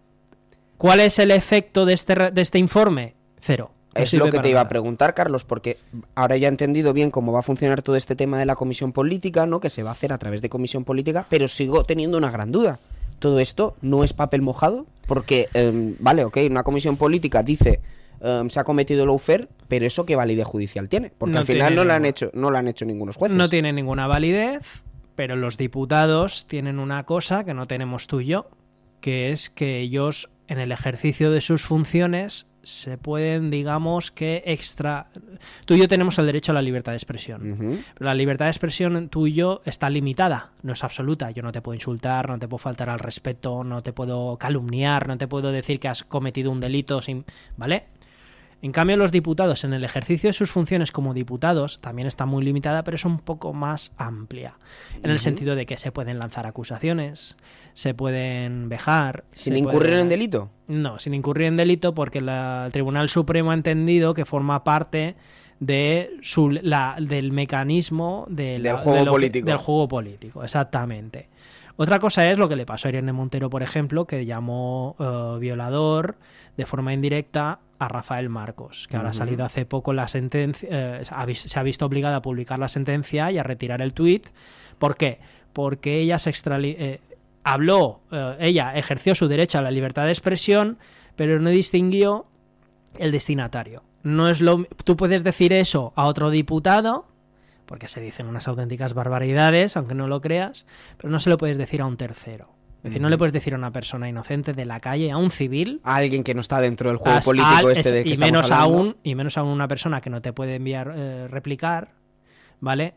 ¿Cuál 0.76 1.00
es 1.00 1.18
el 1.18 1.30
efecto 1.30 1.84
de 1.87 1.94
este, 1.94 2.14
de 2.30 2.40
este 2.40 2.58
informe? 2.58 3.14
Cero. 3.40 3.72
Es 3.94 4.14
lo 4.14 4.28
que 4.28 4.38
te 4.38 4.50
iba 4.50 4.61
a 4.61 4.68
preguntar, 4.68 5.14
Carlos, 5.14 5.44
porque 5.44 5.78
ahora 6.14 6.37
ya 6.37 6.49
he 6.49 6.50
entendido 6.50 6.92
bien 6.92 7.11
cómo 7.11 7.32
va 7.32 7.40
a 7.40 7.42
funcionar 7.42 7.82
todo 7.82 7.97
este 7.97 8.14
tema 8.14 8.38
de 8.38 8.47
la 8.47 8.54
comisión 8.54 8.92
política, 8.92 9.47
¿no? 9.47 9.61
Que 9.61 9.70
se 9.70 9.82
va 9.82 9.90
a 9.90 9.92
hacer 9.92 10.12
a 10.12 10.18
través 10.18 10.42
de 10.42 10.49
comisión 10.49 10.85
política, 10.85 11.26
pero 11.28 11.49
sigo 11.49 11.85
teniendo 11.85 12.16
una 12.18 12.30
gran 12.30 12.52
duda. 12.52 12.78
¿Todo 13.18 13.40
esto 13.40 13.76
no 13.82 14.04
es 14.04 14.12
papel 14.12 14.42
mojado? 14.42 14.87
Porque, 15.06 15.49
em, 15.54 15.97
vale, 15.99 16.25
ok, 16.25 16.38
una 16.49 16.62
comisión 16.62 16.97
política 16.97 17.42
dice 17.42 17.80
em, 18.23 18.49
se 18.49 18.61
ha 18.61 18.64
cometido 18.64 19.06
lawfare, 19.06 19.49
pero 19.66 19.87
eso 19.87 20.06
qué 20.06 20.14
validez 20.14 20.47
judicial 20.47 20.88
tiene? 20.88 21.11
Porque 21.16 21.32
No 21.32 21.40
al 21.40 21.47
final 21.47 21.75
no 21.75 21.85
lo 21.85 21.92
han 21.92 22.04
hecho, 22.04 22.30
no 22.35 22.50
lo 22.50 22.59
han 22.59 22.68
hecho 22.68 22.85
ningunos 22.85 23.16
jueces. 23.16 23.37
No 23.37 23.49
tiene 23.49 23.73
ninguna 23.73 24.06
validez, 24.06 24.82
pero 25.16 25.37
los 25.37 25.56
diputados 25.56 26.47
tienen 26.47 26.78
una 26.78 27.04
cosa 27.04 27.44
que 27.44 27.54
no 27.54 27.66
tenemos 27.66 28.06
tú 28.06 28.20
y 28.20 28.26
yo, 28.26 28.50
que 29.00 29.30
es 29.30 29.50
que 29.50 29.80
ellos, 29.80 30.30
en 30.50 30.59
el 30.59 30.73
ejercicio 30.73 31.30
de 31.30 31.40
sus 31.40 31.62
funciones, 31.62 32.47
se 32.64 32.99
pueden, 32.99 33.50
digamos, 33.50 34.11
que 34.11 34.42
extra... 34.45 35.07
Tú 35.64 35.75
y 35.75 35.78
yo 35.78 35.87
tenemos 35.87 36.19
el 36.19 36.26
derecho 36.26 36.50
a 36.50 36.57
la 36.57 36.61
libertad 36.61 36.90
de 36.90 36.97
expresión. 36.97 37.57
Pero 37.95 38.04
la 38.04 38.14
libertad 38.14 38.47
de 38.47 38.50
expresión 38.50 39.09
tú 39.11 39.28
y 39.28 39.33
yo 39.35 39.62
está 39.64 39.88
limitada, 39.88 40.50
no 40.62 40.73
es 40.73 40.83
absoluta. 40.83 41.30
Yo 41.30 41.45
no 41.45 41.52
te 41.52 41.62
puedo 41.62 41.76
insultar, 41.76 42.28
no 42.28 42.37
te 42.40 42.49
puedo 42.49 42.59
faltar 42.59 42.90
al 42.90 42.99
respeto, 42.99 43.62
no 43.62 43.80
te 43.80 43.92
puedo 43.92 44.37
calumniar, 44.38 45.07
no 45.07 45.16
te 45.16 45.28
puedo 45.28 45.52
decir 45.52 45.78
que 45.78 45.87
has 45.87 46.02
cometido 46.02 46.50
un 46.50 46.59
delito 46.59 47.00
sin. 47.00 47.25
¿Vale? 47.57 47.85
En 48.62 48.72
cambio, 48.72 48.96
los 48.98 49.10
diputados, 49.10 49.64
en 49.64 49.72
el 49.72 49.84
ejercicio 49.84 50.28
de 50.28 50.34
sus 50.34 50.50
funciones 50.50 50.92
como 50.92 51.14
diputados, 51.14 51.78
también 51.80 52.06
está 52.06 52.26
muy 52.26 52.44
limitada, 52.44 52.84
pero 52.84 52.96
es 52.96 53.04
un 53.06 53.18
poco 53.18 53.54
más 53.54 53.92
amplia. 53.96 54.54
En 55.02 55.10
el 55.10 55.18
sentido 55.18 55.54
de 55.54 55.64
que 55.64 55.78
se 55.78 55.92
pueden 55.92 56.18
lanzar 56.18 56.46
acusaciones, 56.46 57.36
se 57.72 57.94
pueden 57.94 58.68
vejar. 58.68 59.24
Sin 59.32 59.56
incurrir 59.56 59.94
en 59.94 60.08
delito. 60.10 60.50
no, 60.68 60.98
sin 60.98 61.14
incurrir 61.14 61.46
en 61.46 61.56
delito 61.56 61.94
porque 61.94 62.20
la- 62.20 62.64
el 62.66 62.72
Tribunal 62.72 63.08
Supremo 63.08 63.50
ha 63.50 63.54
entendido 63.54 64.12
que 64.12 64.24
forma 64.26 64.62
parte 64.62 65.14
de 65.58 66.10
su, 66.22 66.50
la- 66.50 66.96
del 67.00 67.32
mecanismo 67.32 68.26
de 68.28 68.58
la- 68.58 68.70
Del 68.70 68.76
juego 68.78 68.98
de 68.98 69.04
lo 69.04 69.10
que- 69.12 69.14
político. 69.16 69.46
del 69.46 69.56
juego 69.56 69.88
político, 69.88 70.44
exactamente. 70.44 71.28
Otra 71.76 71.98
cosa 71.98 72.30
es 72.30 72.36
lo 72.36 72.46
que 72.48 72.56
le 72.56 72.66
pasó 72.66 72.88
a 72.88 72.90
Irene 72.90 73.12
Montero, 73.12 73.48
por 73.48 73.62
ejemplo, 73.62 74.06
que 74.06 74.26
llamó 74.26 74.96
eh, 74.98 75.38
violador 75.40 76.16
de 76.58 76.66
forma 76.66 76.92
indirecta 76.92 77.58
a 77.80 77.88
Rafael 77.88 78.28
Marcos, 78.28 78.87
que 78.88 78.96
ahora 78.96 79.08
ha 79.08 79.12
salido 79.14 79.44
hace 79.44 79.64
poco 79.66 79.92
la 79.92 80.06
sentencia, 80.06 80.68
eh, 81.00 81.04
se 81.34 81.58
ha 81.58 81.62
visto 81.64 81.87
obligada 81.87 82.16
a 82.16 82.22
publicar 82.22 82.58
la 82.58 82.68
sentencia 82.68 83.32
y 83.32 83.38
a 83.38 83.42
retirar 83.42 83.80
el 83.82 83.94
tuit. 83.94 84.28
¿Por 84.78 84.96
qué? 84.96 85.18
Porque 85.52 85.99
ella 85.99 86.18
se 86.18 86.30
extrali- 86.30 86.76
eh, 86.78 87.00
habló, 87.42 88.02
eh, 88.12 88.37
ella 88.40 88.75
ejerció 88.76 89.14
su 89.14 89.26
derecho 89.28 89.58
a 89.58 89.62
la 89.62 89.70
libertad 89.70 90.04
de 90.04 90.10
expresión, 90.12 90.78
pero 91.16 91.40
no 91.40 91.50
distinguió 91.50 92.26
el 92.99 93.12
destinatario. 93.12 93.82
No 94.02 94.28
es 94.28 94.40
lo, 94.40 94.64
tú 94.84 94.96
puedes 94.96 95.25
decir 95.25 95.52
eso 95.52 95.92
a 95.96 96.06
otro 96.06 96.30
diputado, 96.30 97.06
porque 97.64 97.88
se 97.88 98.00
dicen 98.00 98.26
unas 98.26 98.46
auténticas 98.46 98.92
barbaridades, 98.94 99.76
aunque 99.76 99.94
no 99.94 100.06
lo 100.06 100.20
creas, 100.20 100.66
pero 100.99 101.10
no 101.10 101.18
se 101.18 101.30
lo 101.30 101.38
puedes 101.38 101.56
decir 101.56 101.80
a 101.80 101.87
un 101.87 101.96
tercero. 101.96 102.50
Es 102.80 102.84
decir, 102.84 103.02
no 103.02 103.08
le 103.10 103.18
puedes 103.18 103.32
decir 103.32 103.52
a 103.54 103.56
una 103.58 103.70
persona 103.72 104.08
inocente 104.08 104.54
de 104.54 104.64
la 104.64 104.80
calle, 104.80 105.10
a 105.10 105.16
un 105.18 105.30
civil, 105.30 105.80
A 105.84 105.96
alguien 105.96 106.25
que 106.25 106.34
no 106.34 106.40
está 106.40 106.60
dentro 106.60 106.88
del 106.88 106.96
juego 106.96 107.20
político 107.20 107.68
este 107.70 107.80
es- 107.88 107.92
de 107.94 108.02
que 108.04 108.08
y 108.08 108.12
estamos 108.12 108.32
menos 108.32 108.50
hablando. 108.50 108.78
aún 108.78 108.96
y 109.02 109.14
menos 109.14 109.37
aún 109.37 109.50
una 109.50 109.68
persona 109.68 110.00
que 110.00 110.08
no 110.10 110.22
te 110.22 110.32
puede 110.32 110.54
enviar 110.56 110.92
eh, 110.96 111.28
replicar, 111.28 111.92
¿vale? 112.60 112.94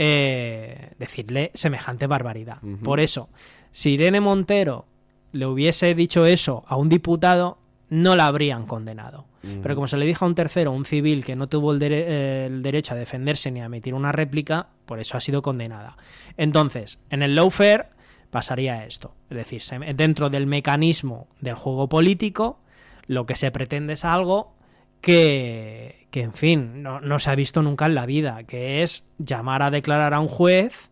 Eh, 0.00 0.92
decirle 0.98 1.50
semejante 1.54 2.06
barbaridad. 2.06 2.58
Por 2.84 3.00
eso, 3.00 3.28
si 3.72 3.90
Irene 3.94 4.20
Montero 4.20 4.86
le 5.32 5.46
hubiese 5.46 5.94
dicho 5.94 6.24
eso 6.24 6.64
a 6.68 6.76
un 6.76 6.88
diputado, 6.88 7.58
no 7.90 8.14
la 8.14 8.26
habrían 8.26 8.66
condenado. 8.66 9.26
Pero 9.62 9.74
como 9.76 9.88
se 9.88 9.96
le 9.96 10.04
dijo 10.04 10.24
a 10.24 10.28
un 10.28 10.34
tercero, 10.34 10.72
un 10.72 10.84
civil 10.84 11.24
que 11.24 11.34
no 11.34 11.48
tuvo 11.48 11.72
el, 11.72 11.78
dere- 11.80 12.46
el 12.46 12.62
derecho 12.62 12.92
a 12.94 12.96
defenderse 12.98 13.50
ni 13.50 13.60
a 13.62 13.64
emitir 13.64 13.94
una 13.94 14.12
réplica, 14.12 14.66
por 14.84 15.00
eso 15.00 15.16
ha 15.16 15.20
sido 15.20 15.42
condenada. 15.42 15.96
Entonces, 16.36 16.98
en 17.10 17.22
el 17.22 17.34
lawfare 17.34 17.86
pasaría 18.30 18.84
esto. 18.84 19.14
Es 19.30 19.36
decir, 19.36 19.62
dentro 19.94 20.30
del 20.30 20.46
mecanismo 20.46 21.28
del 21.40 21.54
juego 21.54 21.88
político, 21.88 22.60
lo 23.06 23.26
que 23.26 23.36
se 23.36 23.50
pretende 23.50 23.94
es 23.94 24.04
algo 24.04 24.54
que, 25.00 26.06
que 26.10 26.22
en 26.22 26.32
fin, 26.32 26.82
no, 26.82 27.00
no 27.00 27.18
se 27.18 27.30
ha 27.30 27.34
visto 27.34 27.62
nunca 27.62 27.86
en 27.86 27.94
la 27.94 28.06
vida, 28.06 28.44
que 28.44 28.82
es 28.82 29.08
llamar 29.18 29.62
a 29.62 29.70
declarar 29.70 30.14
a 30.14 30.20
un 30.20 30.28
juez 30.28 30.90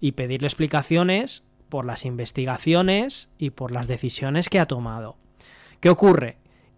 y 0.00 0.12
pedirle 0.12 0.46
explicaciones 0.46 1.42
por 1.68 1.84
las 1.84 2.04
investigaciones 2.04 3.32
y 3.38 3.50
por 3.50 3.72
las 3.72 3.88
decisiones 3.88 4.48
que 4.48 4.60
ha 4.60 4.66
tomado. 4.66 5.16
¿Qué 5.80 5.90
ocurre? 5.90 6.36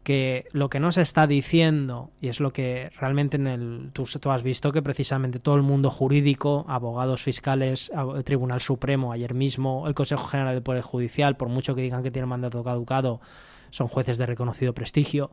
Que 0.08 0.46
lo 0.52 0.70
que 0.70 0.80
nos 0.80 0.96
está 0.96 1.26
diciendo, 1.26 2.12
y 2.22 2.28
es 2.28 2.40
lo 2.40 2.50
que 2.50 2.88
realmente 2.98 3.36
en 3.36 3.46
el. 3.46 3.90
Tú, 3.92 4.04
has 4.30 4.42
visto 4.42 4.72
que 4.72 4.80
precisamente 4.80 5.38
todo 5.38 5.56
el 5.56 5.62
mundo 5.62 5.90
jurídico, 5.90 6.64
abogados 6.66 7.20
fiscales, 7.22 7.92
ab- 7.94 8.24
Tribunal 8.24 8.62
Supremo, 8.62 9.12
ayer 9.12 9.34
mismo, 9.34 9.86
el 9.86 9.92
Consejo 9.92 10.26
General 10.26 10.54
del 10.54 10.62
Poder 10.62 10.80
Judicial, 10.80 11.36
por 11.36 11.48
mucho 11.50 11.74
que 11.74 11.82
digan 11.82 12.02
que 12.02 12.10
tienen 12.10 12.30
mandato 12.30 12.64
caducado, 12.64 13.20
son 13.68 13.88
jueces 13.88 14.16
de 14.16 14.24
reconocido 14.24 14.72
prestigio, 14.72 15.30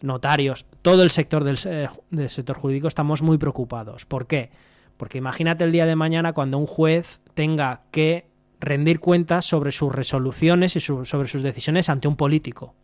notarios, 0.00 0.66
todo 0.82 1.02
el 1.02 1.10
sector 1.10 1.42
del, 1.42 1.56
se- 1.56 1.88
del 2.10 2.28
sector 2.28 2.56
jurídico 2.56 2.86
estamos 2.86 3.22
muy 3.22 3.38
preocupados. 3.38 4.04
¿Por 4.06 4.28
qué? 4.28 4.50
Porque 4.98 5.18
imagínate 5.18 5.64
el 5.64 5.72
día 5.72 5.84
de 5.84 5.96
mañana 5.96 6.32
cuando 6.32 6.58
un 6.58 6.66
juez 6.66 7.20
tenga 7.34 7.82
que 7.90 8.28
rendir 8.60 9.00
cuentas 9.00 9.46
sobre 9.46 9.72
sus 9.72 9.92
resoluciones 9.92 10.76
y 10.76 10.80
su- 10.80 11.04
sobre 11.04 11.26
sus 11.26 11.42
decisiones 11.42 11.88
ante 11.88 12.06
un 12.06 12.14
político, 12.14 12.76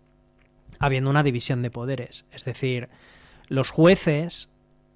habiendo 0.82 1.08
una 1.10 1.22
división 1.22 1.62
de 1.62 1.70
poderes. 1.70 2.26
Es 2.32 2.44
decir, 2.44 2.88
los 3.48 3.70
jueces 3.70 4.50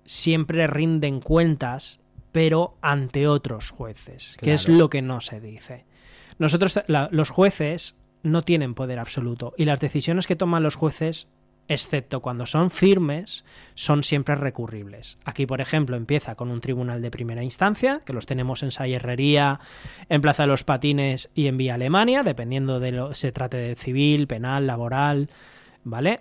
siempre 0.05 0.67
rinden 0.67 1.21
cuentas, 1.21 2.01
pero 2.33 2.77
ante 2.83 3.27
otros 3.29 3.71
jueces, 3.71 4.37
que 4.41 4.53
es 4.55 4.69
lo 4.69 4.91
que 4.91 5.03
no 5.03 5.21
se 5.21 5.41
dice. 5.41 5.85
Nosotros, 6.39 6.81
la- 6.87 7.09
los 7.11 7.31
jueces 7.31 7.97
no 8.23 8.43
tienen 8.43 8.75
poder 8.75 8.99
absoluto 8.99 9.55
y 9.57 9.65
las 9.65 9.81
decisiones 9.81 10.27
que 10.27 10.37
toman 10.37 10.63
los 10.63 10.75
jueces, 10.75 11.29
excepto 11.69 12.21
cuando 12.21 12.47
son 12.47 12.71
firmes, 12.71 13.45
son 13.75 14.03
siempre 14.05 14.35
recurribles. 14.37 15.19
Aquí, 15.25 15.47
por 15.47 15.61
ejemplo, 15.61 15.97
empieza 15.97 16.35
con 16.37 16.51
un 16.51 16.61
tribunal 16.61 17.03
de 17.03 17.11
primera 17.11 17.43
instancia, 17.43 18.01
que 18.05 18.13
los 18.13 18.27
tenemos 18.27 18.63
en 18.63 18.71
Sayerrería, 18.71 19.59
en 20.09 20.21
Plaza 20.21 20.45
de 20.45 20.49
los 20.49 20.63
Patines 20.63 21.31
y 21.35 21.47
en 21.49 21.57
Vía 21.57 21.75
Alemania, 21.75 22.23
dependiendo 22.23 22.79
de 22.81 22.93
lo 22.93 23.15
se 23.15 23.33
trate 23.33 23.57
de 23.57 23.75
civil, 23.75 24.27
penal, 24.29 24.67
laboral, 24.67 25.31
¿vale? 25.87 26.21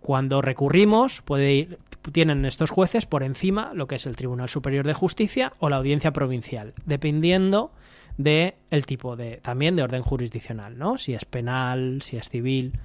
Cuando 0.00 0.40
recurrimos, 0.40 1.20
puede 1.22 1.52
ir- 1.52 1.78
tienen 2.12 2.44
estos 2.44 2.70
jueces 2.70 3.06
por 3.06 3.22
encima 3.22 3.72
lo 3.74 3.86
que 3.86 3.96
es 3.96 4.06
el 4.06 4.16
Tribunal 4.16 4.48
Superior 4.48 4.86
de 4.86 4.94
Justicia 4.94 5.52
o 5.58 5.68
la 5.68 5.76
Audiencia 5.76 6.12
Provincial, 6.12 6.74
dependiendo 6.86 7.72
de 8.18 8.54
el 8.70 8.86
tipo 8.86 9.16
de 9.16 9.38
también 9.38 9.74
de 9.76 9.82
orden 9.82 10.02
jurisdiccional, 10.02 10.78
¿no? 10.78 10.98
Si 10.98 11.14
es 11.14 11.24
penal, 11.24 12.02
si 12.02 12.16
es 12.16 12.28
civil. 12.28 12.78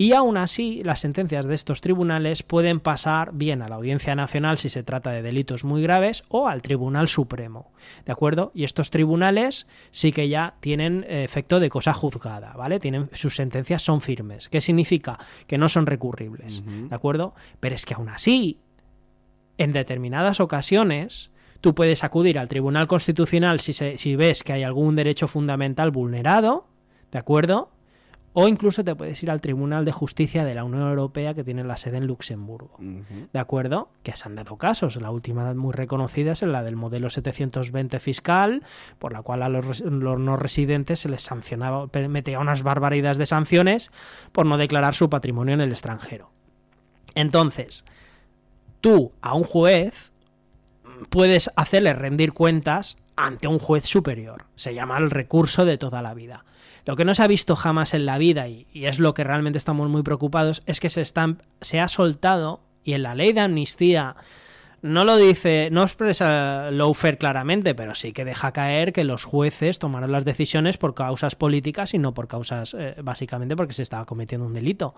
Y 0.00 0.12
aún 0.12 0.36
así, 0.36 0.80
las 0.84 1.00
sentencias 1.00 1.44
de 1.46 1.56
estos 1.56 1.80
tribunales 1.80 2.44
pueden 2.44 2.78
pasar 2.78 3.32
bien 3.32 3.62
a 3.62 3.68
la 3.68 3.74
Audiencia 3.74 4.14
Nacional 4.14 4.56
si 4.56 4.68
se 4.68 4.84
trata 4.84 5.10
de 5.10 5.22
delitos 5.22 5.64
muy 5.64 5.82
graves 5.82 6.22
o 6.28 6.46
al 6.46 6.62
Tribunal 6.62 7.08
Supremo. 7.08 7.72
¿De 8.06 8.12
acuerdo? 8.12 8.52
Y 8.54 8.62
estos 8.62 8.90
tribunales 8.90 9.66
sí 9.90 10.12
que 10.12 10.28
ya 10.28 10.54
tienen 10.60 11.04
eh, 11.08 11.24
efecto 11.24 11.58
de 11.58 11.68
cosa 11.68 11.94
juzgada, 11.94 12.52
¿vale? 12.52 12.78
Tienen, 12.78 13.10
sus 13.12 13.34
sentencias 13.34 13.82
son 13.82 14.00
firmes. 14.00 14.48
¿Qué 14.48 14.60
significa? 14.60 15.18
Que 15.48 15.58
no 15.58 15.68
son 15.68 15.84
recurribles. 15.86 16.62
¿De 16.88 16.94
acuerdo? 16.94 17.34
Pero 17.58 17.74
es 17.74 17.84
que 17.84 17.94
aún 17.94 18.08
así, 18.08 18.60
en 19.56 19.72
determinadas 19.72 20.38
ocasiones, 20.38 21.32
tú 21.60 21.74
puedes 21.74 22.04
acudir 22.04 22.38
al 22.38 22.46
Tribunal 22.46 22.86
Constitucional 22.86 23.58
si, 23.58 23.72
se- 23.72 23.98
si 23.98 24.14
ves 24.14 24.44
que 24.44 24.52
hay 24.52 24.62
algún 24.62 24.94
derecho 24.94 25.26
fundamental 25.26 25.90
vulnerado, 25.90 26.68
¿de 27.10 27.18
acuerdo? 27.18 27.72
O 28.40 28.46
incluso 28.46 28.84
te 28.84 28.94
puedes 28.94 29.20
ir 29.24 29.32
al 29.32 29.40
Tribunal 29.40 29.84
de 29.84 29.90
Justicia 29.90 30.44
de 30.44 30.54
la 30.54 30.62
Unión 30.62 30.88
Europea 30.88 31.34
que 31.34 31.42
tiene 31.42 31.64
la 31.64 31.76
sede 31.76 31.96
en 31.96 32.06
Luxemburgo. 32.06 32.76
¿De 33.32 33.38
acuerdo? 33.40 33.88
Que 34.04 34.16
se 34.16 34.28
han 34.28 34.36
dado 34.36 34.56
casos. 34.56 34.94
La 34.94 35.10
última 35.10 35.52
muy 35.54 35.72
reconocida 35.72 36.30
es 36.30 36.42
la 36.42 36.62
del 36.62 36.76
modelo 36.76 37.10
720 37.10 37.98
fiscal, 37.98 38.62
por 39.00 39.12
la 39.12 39.22
cual 39.22 39.42
a 39.42 39.48
los, 39.48 39.80
los 39.80 40.20
no 40.20 40.36
residentes 40.36 41.00
se 41.00 41.08
les 41.08 41.22
sancionaba, 41.22 41.88
metía 42.08 42.38
unas 42.38 42.62
barbaridades 42.62 43.18
de 43.18 43.26
sanciones 43.26 43.90
por 44.30 44.46
no 44.46 44.56
declarar 44.56 44.94
su 44.94 45.10
patrimonio 45.10 45.54
en 45.54 45.60
el 45.60 45.72
extranjero. 45.72 46.30
Entonces, 47.16 47.84
tú 48.80 49.10
a 49.20 49.34
un 49.34 49.42
juez 49.42 50.12
puedes 51.10 51.50
hacerle 51.56 51.92
rendir 51.92 52.34
cuentas 52.34 52.98
ante 53.16 53.48
un 53.48 53.58
juez 53.58 53.84
superior. 53.84 54.44
Se 54.54 54.74
llama 54.74 54.96
el 54.98 55.10
recurso 55.10 55.64
de 55.64 55.76
toda 55.76 56.02
la 56.02 56.14
vida. 56.14 56.44
Lo 56.88 56.96
que 56.96 57.04
no 57.04 57.14
se 57.14 57.22
ha 57.22 57.26
visto 57.26 57.54
jamás 57.54 57.92
en 57.92 58.06
la 58.06 58.16
vida, 58.16 58.48
y, 58.48 58.66
es 58.72 58.98
lo 58.98 59.12
que 59.12 59.22
realmente 59.22 59.58
estamos 59.58 59.90
muy 59.90 60.02
preocupados, 60.02 60.62
es 60.64 60.80
que 60.80 60.88
se, 60.88 61.04
se 61.04 61.80
ha 61.80 61.86
soltado, 61.86 62.62
y 62.82 62.94
en 62.94 63.02
la 63.02 63.14
ley 63.14 63.34
de 63.34 63.40
amnistía 63.40 64.16
no 64.80 65.04
lo 65.04 65.18
dice, 65.18 65.68
no 65.70 65.82
expresa 65.82 66.70
Lawfare 66.70 67.18
claramente, 67.18 67.74
pero 67.74 67.94
sí 67.94 68.12
que 68.12 68.24
deja 68.24 68.52
caer 68.52 68.94
que 68.94 69.04
los 69.04 69.24
jueces 69.24 69.78
tomarán 69.78 70.12
las 70.12 70.24
decisiones 70.24 70.78
por 70.78 70.94
causas 70.94 71.36
políticas 71.36 71.92
y 71.92 71.98
no 71.98 72.14
por 72.14 72.26
causas, 72.26 72.72
eh, 72.72 72.94
básicamente, 73.02 73.54
porque 73.54 73.74
se 73.74 73.82
estaba 73.82 74.06
cometiendo 74.06 74.46
un 74.46 74.54
delito 74.54 74.94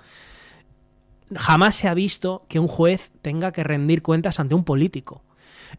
jamás 1.37 1.75
se 1.75 1.89
ha 1.89 1.95
visto 1.95 2.45
que 2.49 2.61
un 2.61 2.69
juez 2.69 3.11
tenga 3.21 3.51
que 3.51 3.65
rendir 3.65 4.03
cuentas 4.03 4.39
ante 4.39 4.55
un 4.55 4.65
político. 4.65 5.23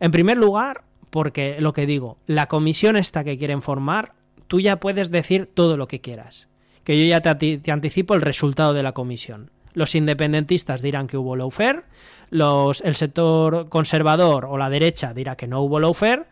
En 0.01 0.11
primer 0.11 0.37
lugar, 0.37 0.83
porque 1.09 1.57
lo 1.59 1.71
que 1.71 1.85
digo, 1.85 2.17
la 2.25 2.47
comisión 2.47 2.97
esta 2.97 3.23
que 3.23 3.37
quieren 3.37 3.61
formar, 3.61 4.13
tú 4.51 4.59
ya 4.59 4.81
puedes 4.81 5.11
decir 5.11 5.45
todo 5.45 5.77
lo 5.77 5.87
que 5.87 6.01
quieras. 6.01 6.49
Que 6.83 6.99
yo 6.99 7.05
ya 7.05 7.21
te, 7.21 7.61
anticipo 7.71 8.15
el 8.15 8.21
resultado 8.21 8.73
de 8.73 8.83
la 8.83 8.91
comisión. 8.91 9.49
Los 9.73 9.95
independentistas 9.95 10.81
dirán 10.81 11.07
que 11.07 11.15
hubo 11.15 11.37
lawfare, 11.37 11.83
los, 12.31 12.81
el 12.81 12.95
sector 12.95 13.69
conservador 13.69 14.43
o 14.43 14.57
la 14.57 14.69
derecha 14.69 15.13
dirá 15.13 15.37
que 15.37 15.47
no 15.47 15.61
hubo 15.61 15.79
lawfare, 15.79 16.25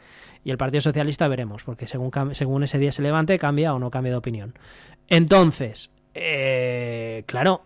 y 0.43 0.51
el 0.51 0.57
Partido 0.57 0.81
Socialista 0.81 1.29
veremos, 1.29 1.63
porque 1.63 1.87
según, 1.87 2.11
según 2.33 2.63
ese 2.63 2.77
día 2.77 2.91
se 2.91 3.01
levante, 3.01 3.39
cambia 3.39 3.73
o 3.73 3.79
no 3.79 3.89
cambia 3.89 4.11
de 4.11 4.17
opinión. 4.17 4.53
Entonces, 5.07 5.89
eh, 6.13 7.23
claro, 7.25 7.61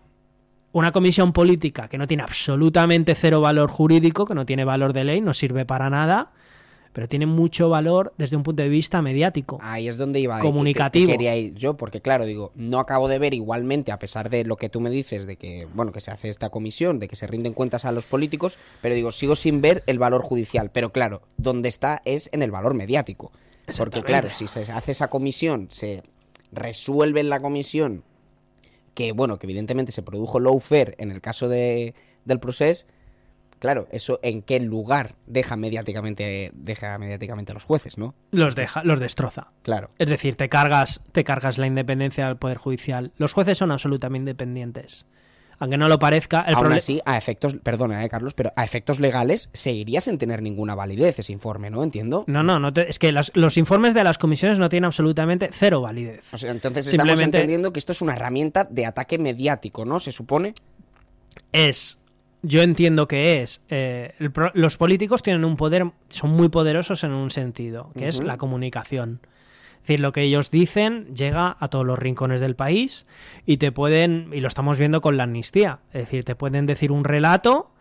una 0.70 0.92
comisión 0.92 1.32
política 1.32 1.88
que 1.88 1.98
no 1.98 2.06
tiene 2.06 2.22
absolutamente 2.22 3.16
cero 3.16 3.40
valor 3.40 3.70
jurídico, 3.70 4.24
que 4.24 4.36
no 4.36 4.46
tiene 4.46 4.64
valor 4.64 4.92
de 4.92 5.02
ley, 5.02 5.20
no 5.20 5.34
sirve 5.34 5.64
para 5.64 5.90
nada, 5.90 6.30
pero 6.94 7.08
tiene 7.08 7.26
mucho 7.26 7.68
valor 7.68 8.14
desde 8.16 8.36
un 8.36 8.42
punto 8.44 8.62
de 8.62 8.70
vista 8.70 9.02
mediático. 9.02 9.58
Ahí 9.60 9.88
es 9.88 9.98
donde 9.98 10.20
iba. 10.20 10.38
Comunicativo. 10.40 11.06
que- 11.06 11.12
que 11.12 11.18
quería 11.18 11.36
ir 11.36 11.52
yo, 11.54 11.76
porque 11.76 12.00
claro, 12.00 12.24
digo, 12.24 12.52
no 12.54 12.78
acabo 12.78 13.08
de 13.08 13.18
ver 13.18 13.34
igualmente, 13.34 13.92
a 13.92 13.98
pesar 13.98 14.30
de 14.30 14.44
lo 14.44 14.56
que 14.56 14.68
tú 14.70 14.80
me 14.80 14.88
dices, 14.88 15.26
de 15.26 15.36
que, 15.36 15.66
bueno, 15.74 15.92
que 15.92 16.00
se 16.00 16.10
hace 16.10 16.28
esta 16.30 16.48
comisión, 16.48 17.00
de 17.00 17.08
que 17.08 17.16
se 17.16 17.26
rinden 17.26 17.52
cuentas 17.52 17.84
a 17.84 17.92
los 17.92 18.06
políticos, 18.06 18.58
pero 18.80 18.94
digo, 18.94 19.12
sigo 19.12 19.34
sin 19.36 19.60
ver 19.60 19.82
el 19.86 19.98
valor 19.98 20.22
judicial. 20.22 20.70
Pero 20.72 20.90
claro, 20.92 21.20
donde 21.36 21.68
está 21.68 22.00
es 22.04 22.30
en 22.32 22.42
el 22.42 22.50
valor 22.50 22.72
mediático. 22.74 23.32
Porque 23.76 24.02
claro, 24.02 24.30
si 24.30 24.46
se 24.46 24.60
hace 24.72 24.92
esa 24.92 25.08
comisión, 25.08 25.66
se 25.70 26.02
resuelve 26.52 27.20
en 27.20 27.28
la 27.28 27.40
comisión 27.40 28.04
que, 28.94 29.10
bueno, 29.12 29.36
que 29.36 29.46
evidentemente 29.46 29.90
se 29.90 30.02
produjo 30.02 30.38
lawfare 30.38 30.94
en 30.98 31.10
el 31.10 31.20
caso 31.20 31.48
de, 31.48 31.94
del 32.24 32.38
proceso, 32.38 32.86
claro, 33.58 33.88
eso 33.90 34.20
en 34.22 34.42
qué 34.42 34.60
lugar 34.60 35.14
deja 35.26 35.56
mediáticamente, 35.56 36.50
deja 36.54 36.98
mediáticamente 36.98 37.52
a 37.52 37.54
los 37.54 37.64
jueces, 37.64 37.96
¿no? 37.98 38.14
Los 38.30 38.54
deja, 38.54 38.82
los 38.84 39.00
destroza. 39.00 39.48
Claro. 39.62 39.90
Es 39.98 40.08
decir, 40.08 40.36
te 40.36 40.48
cargas, 40.48 41.00
te 41.12 41.24
cargas 41.24 41.58
la 41.58 41.66
independencia 41.66 42.26
del 42.26 42.36
Poder 42.36 42.58
Judicial. 42.58 43.12
Los 43.16 43.32
jueces 43.32 43.56
son 43.58 43.70
absolutamente 43.70 44.30
independientes. 44.30 45.06
Aunque 45.60 45.78
no 45.78 45.88
lo 45.88 46.00
parezca, 46.00 46.40
el 46.48 46.56
Aún 46.56 46.72
así, 46.72 47.00
a 47.06 47.16
efectos, 47.16 47.54
perdona, 47.62 48.04
eh, 48.04 48.08
Carlos, 48.08 48.34
pero 48.34 48.52
a 48.56 48.64
efectos 48.64 48.98
legales 48.98 49.50
seguiría 49.52 50.00
sin 50.00 50.18
tener 50.18 50.42
ninguna 50.42 50.74
validez 50.74 51.20
ese 51.20 51.32
informe, 51.32 51.70
¿no? 51.70 51.84
Entiendo. 51.84 52.24
No, 52.26 52.42
no, 52.42 52.58
no 52.58 52.72
te- 52.72 52.90
es 52.90 52.98
que 52.98 53.12
los 53.12 53.56
informes 53.56 53.94
de 53.94 54.02
las 54.02 54.18
comisiones 54.18 54.58
no 54.58 54.68
tienen 54.68 54.86
absolutamente 54.86 55.50
cero 55.52 55.80
validez. 55.80 56.24
O 56.34 56.38
sea, 56.38 56.50
entonces 56.50 56.88
estamos 56.88 57.06
Simplemente- 57.12 57.38
entendiendo 57.38 57.72
que 57.72 57.78
esto 57.78 57.92
es 57.92 58.02
una 58.02 58.14
herramienta 58.14 58.64
de 58.64 58.84
ataque 58.84 59.16
mediático, 59.16 59.84
¿no? 59.84 60.00
Se 60.00 60.10
supone. 60.10 60.54
es, 61.52 61.98
yo 62.44 62.62
entiendo 62.62 63.08
que 63.08 63.42
es, 63.42 63.62
eh, 63.70 64.14
el 64.18 64.32
los 64.52 64.76
políticos 64.76 65.22
tienen 65.22 65.44
un 65.44 65.56
poder, 65.56 65.90
son 66.08 66.30
muy 66.30 66.48
poderosos 66.48 67.02
en 67.02 67.12
un 67.12 67.30
sentido, 67.30 67.90
que 67.96 68.08
es 68.08 68.20
la 68.20 68.36
comunicación. 68.36 69.20
Es 69.76 69.88
decir, 69.88 70.00
lo 70.00 70.12
que 70.12 70.22
ellos 70.22 70.50
dicen 70.50 71.14
llega 71.14 71.56
a 71.58 71.68
todos 71.68 71.84
los 71.84 71.98
rincones 71.98 72.40
del 72.40 72.54
país 72.54 73.06
y 73.44 73.56
te 73.56 73.72
pueden, 73.72 74.30
y 74.32 74.40
lo 74.40 74.48
estamos 74.48 74.78
viendo 74.78 75.00
con 75.00 75.16
la 75.16 75.24
amnistía, 75.24 75.80
es 75.92 76.02
decir, 76.02 76.24
te 76.24 76.34
pueden 76.34 76.66
decir 76.66 76.92
un 76.92 77.04
relato 77.04 77.73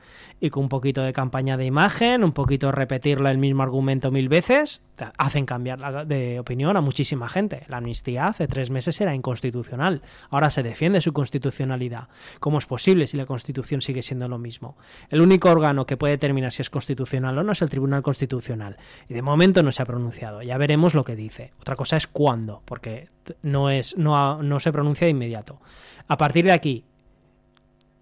y 0.44 0.50
con 0.50 0.64
un 0.64 0.70
poquito 0.70 1.02
de 1.04 1.14
campaña 1.14 1.56
de 1.56 1.64
imagen, 1.64 2.22
un 2.22 2.34
poquito 2.34 2.70
repetirle 2.70 3.32
el 3.32 3.38
mismo 3.38 3.64
argumento 3.64 4.12
mil 4.12 4.28
veces, 4.28 4.82
hacen 5.18 5.46
cambiar 5.46 6.06
de 6.06 6.38
opinión 6.38 6.76
a 6.76 6.82
muchísima 6.82 7.30
gente. 7.30 7.64
La 7.70 7.78
amnistía 7.78 8.28
hace 8.28 8.46
tres 8.46 8.70
meses 8.70 9.00
era 9.00 9.16
inconstitucional, 9.16 10.02
ahora 10.30 10.52
se 10.52 10.62
defiende 10.62 11.00
su 11.00 11.14
constitucionalidad. 11.14 12.10
¿Cómo 12.42 12.58
es 12.58 12.66
posible 12.66 13.08
si 13.08 13.16
la 13.16 13.26
Constitución 13.26 13.82
sigue 13.82 14.02
siendo 14.02 14.28
lo 14.28 14.38
mismo? 14.38 14.76
El 15.10 15.22
único 15.22 15.50
órgano 15.50 15.86
que 15.86 15.96
puede 15.96 16.16
determinar 16.16 16.52
si 16.52 16.62
es 16.62 16.70
constitucional 16.70 17.38
o 17.38 17.44
no 17.44 17.54
es 17.54 17.62
el 17.62 17.70
Tribunal 17.70 18.04
Constitucional. 18.04 18.76
Y 19.08 19.14
de 19.14 19.22
momento 19.22 19.64
no 19.64 19.72
se 19.72 19.82
ha 19.82 19.86
pronunciado. 19.86 20.42
Ya 20.42 20.58
veremos 20.58 20.94
lo 20.94 21.06
que 21.06 21.16
dice. 21.16 21.54
Otra 21.62 21.78
cosa 21.78 21.96
es 21.96 22.06
cuándo, 22.06 22.62
porque 22.66 23.08
no, 23.44 23.70
es, 23.70 23.98
no, 23.98 24.44
no 24.44 24.60
se 24.60 24.74
pronuncia 24.74 25.06
de 25.06 25.12
inmediato. 25.12 25.62
A 26.10 26.18
partir 26.18 26.44
de 26.44 26.52
aquí, 26.52 26.84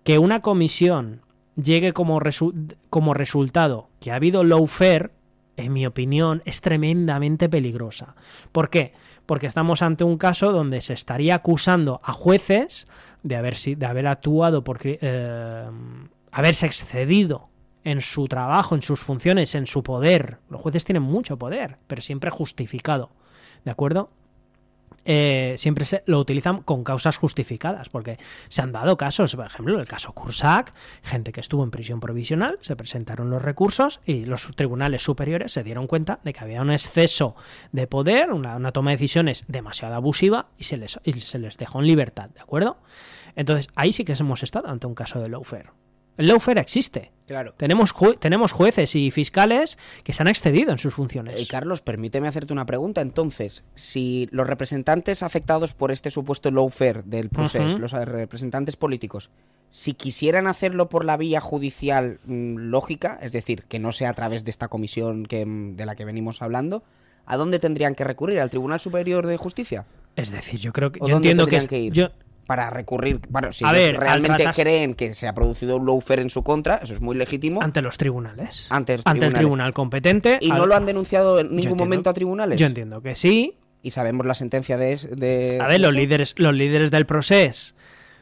que 0.04 0.18
una 0.18 0.42
comisión 0.42 1.22
llegue 1.56 1.94
como, 1.94 2.20
resu- 2.20 2.76
como 2.90 3.14
resultado 3.14 3.90
que 4.00 4.12
ha 4.12 4.16
habido 4.16 4.44
lawfare, 4.44 5.12
en 5.58 5.74
mi 5.74 5.86
opinión, 5.86 6.42
es 6.46 6.62
tremendamente 6.62 7.50
peligrosa. 7.50 8.16
¿Por 8.52 8.70
qué? 8.70 8.94
Porque 9.26 9.48
estamos 9.48 9.82
ante 9.82 10.04
un 10.04 10.18
caso 10.18 10.52
donde 10.52 10.82
se 10.82 10.94
estaría 10.94 11.36
acusando 11.36 12.02
a 12.04 12.14
jueces 12.14 12.88
de 13.24 13.36
haber, 13.36 13.58
de 13.58 13.86
haber 13.86 14.08
actuado 14.08 14.64
por 14.64 14.80
eh, 14.84 15.70
haberse 16.32 16.66
excedido 16.66 17.50
en 17.84 18.02
su 18.02 18.28
trabajo, 18.28 18.76
en 18.76 18.82
sus 18.82 19.00
funciones, 19.02 19.54
en 19.56 19.68
su 19.68 19.84
poder. 19.84 20.38
Los 20.50 20.62
jueces 20.62 20.86
tienen 20.86 21.04
mucho 21.04 21.38
poder, 21.38 21.78
pero 21.88 22.02
siempre 22.02 22.30
justificado. 22.30 23.10
¿De 23.66 23.72
acuerdo? 23.72 24.10
Eh, 25.06 25.56
siempre 25.58 25.86
se 25.86 26.04
lo 26.06 26.20
utilizan 26.20 26.62
con 26.62 26.84
causas 26.84 27.18
justificadas, 27.18 27.90
porque 27.90 28.20
se 28.50 28.62
han 28.62 28.72
dado 28.72 28.98
casos, 28.98 29.36
por 29.36 29.46
ejemplo, 29.46 29.80
el 29.80 29.88
caso 29.88 30.14
Cursac, 30.14 30.74
gente 31.04 31.32
que 31.32 31.40
estuvo 31.40 31.64
en 31.64 31.72
prisión 31.72 32.00
provisional, 32.00 32.60
se 32.62 32.76
presentaron 32.76 33.30
los 33.30 33.42
recursos 33.42 34.02
y 34.06 34.26
los 34.26 34.48
tribunales 34.56 35.02
superiores 35.02 35.52
se 35.52 35.64
dieron 35.64 35.88
cuenta 35.88 36.20
de 36.24 36.34
que 36.34 36.40
había 36.40 36.62
un 36.62 36.72
exceso 36.72 37.36
de 37.72 37.88
poder, 37.88 38.32
una, 38.32 38.72
toma 38.72 38.92
de 38.92 38.98
decisiones 38.98 39.46
demasiado 39.48 39.96
abusiva 39.96 40.50
y 40.58 40.66
se, 40.66 40.78
les, 40.78 41.00
y 41.04 41.14
se 41.14 41.40
les 41.40 41.58
dejó 41.58 41.80
en 41.80 41.88
libertad, 41.88 42.30
¿de 42.30 42.42
acuerdo? 42.42 42.78
Entonces, 43.36 43.68
ahí 43.76 43.94
sí 43.94 44.06
que 44.06 44.14
hemos 44.14 44.44
estado 44.44 44.68
ante 44.70 44.88
un 44.88 44.96
caso 44.96 45.20
de 45.20 45.30
lawfare. 45.30 45.70
El 46.18 46.28
lawfare 46.28 46.62
existe. 46.62 47.12
Claro. 47.32 47.54
Tenemos, 47.56 47.94
ju- 47.96 48.20
tenemos 48.20 48.52
jueces 48.52 48.94
y 48.96 49.10
fiscales 49.10 49.78
que 50.04 50.12
se 50.14 50.22
han 50.22 50.28
excedido 50.28 50.72
en 50.72 50.78
sus 50.78 50.94
funciones. 50.94 51.40
Y 51.40 51.46
Carlos, 51.46 51.82
permíteme 51.82 52.28
hacerte 52.28 52.52
una 52.52 52.66
pregunta. 52.66 53.00
Entonces, 53.02 53.64
si 53.74 54.28
los 54.32 54.46
representantes 54.48 55.24
afectados 55.24 55.74
por 55.74 55.92
este 55.92 56.10
supuesto 56.12 56.52
lawfare 56.52 57.04
del 57.06 57.30
proceso, 57.30 57.78
los 57.78 57.94
representantes 57.94 58.76
políticos, 58.76 59.30
si 59.70 59.94
quisieran 59.94 60.48
hacerlo 60.48 60.90
por 60.90 61.06
la 61.06 61.16
vía 61.16 61.40
judicial 61.40 62.20
mm, 62.26 62.58
lógica, 62.58 63.18
es 63.22 63.32
decir, 63.32 63.64
que 63.70 63.80
no 63.80 63.94
sea 63.94 64.10
a 64.10 64.14
través 64.14 64.44
de 64.44 64.52
esta 64.52 64.68
comisión 64.68 65.26
que, 65.26 65.46
mm, 65.46 65.78
de 65.78 65.86
la 65.86 65.96
que 65.96 66.04
venimos 66.04 66.42
hablando, 66.42 66.84
¿a 67.26 67.38
dónde 67.38 67.60
tendrían 67.60 67.96
que 67.96 68.04
recurrir? 68.04 68.42
¿Al 68.42 68.50
Tribunal 68.50 68.82
Superior 68.82 69.26
de 69.26 69.38
Justicia? 69.38 69.86
Es 70.18 70.32
decir, 70.32 70.60
yo 70.60 70.74
creo 70.74 70.92
que 70.92 71.00
¿O 71.02 71.08
yo 71.08 71.14
dónde 71.14 71.30
entiendo 71.32 71.68
que 71.70 71.80
ir? 71.80 71.94
yo- 71.94 72.10
Para 72.52 72.70
recurrir, 72.70 73.22
bueno, 73.30 73.54
si 73.54 73.64
A 73.64 73.72
ver, 73.72 73.96
realmente 73.98 74.44
creen 74.54 74.94
que 74.94 75.14
se 75.16 75.26
ha 75.30 75.34
producido 75.34 75.78
un 75.78 75.86
lawfare 75.86 76.22
en 76.22 76.30
su 76.30 76.44
contra, 76.44 76.76
eso 76.84 76.94
es 76.94 77.00
muy 77.00 77.16
legítimo, 77.16 77.62
ante 77.64 77.82
los 77.82 77.96
tribunales. 77.98 78.68
Ante 78.70 78.98
los 78.98 79.06
el 79.06 79.34
tribunal 79.34 79.72
competente. 79.74 80.38
y 80.42 80.52
al- 80.52 80.58
no 80.58 80.66
lo 80.66 80.76
han 80.76 80.86
denunciado 80.86 81.40
en 81.40 81.46
ningún 81.46 81.60
entiendo- 81.60 81.86
momento 81.86 82.10
a 82.10 82.14
tribunales. 82.14 82.60
Yo 82.60 82.66
entiendo 82.68 83.02
que 83.02 83.16
sí. 83.16 83.56
Y 83.82 83.92
sabemos 83.92 84.26
la 84.26 84.34
sentencia 84.34 84.76
de... 84.78 84.98
de 85.16 85.60
A 85.62 85.68
ver, 85.68 85.80
los 85.80 85.94
líderes, 85.96 86.36
los 86.40 86.54
líderes 86.54 86.92
del 86.92 87.06
proceso 87.06 87.74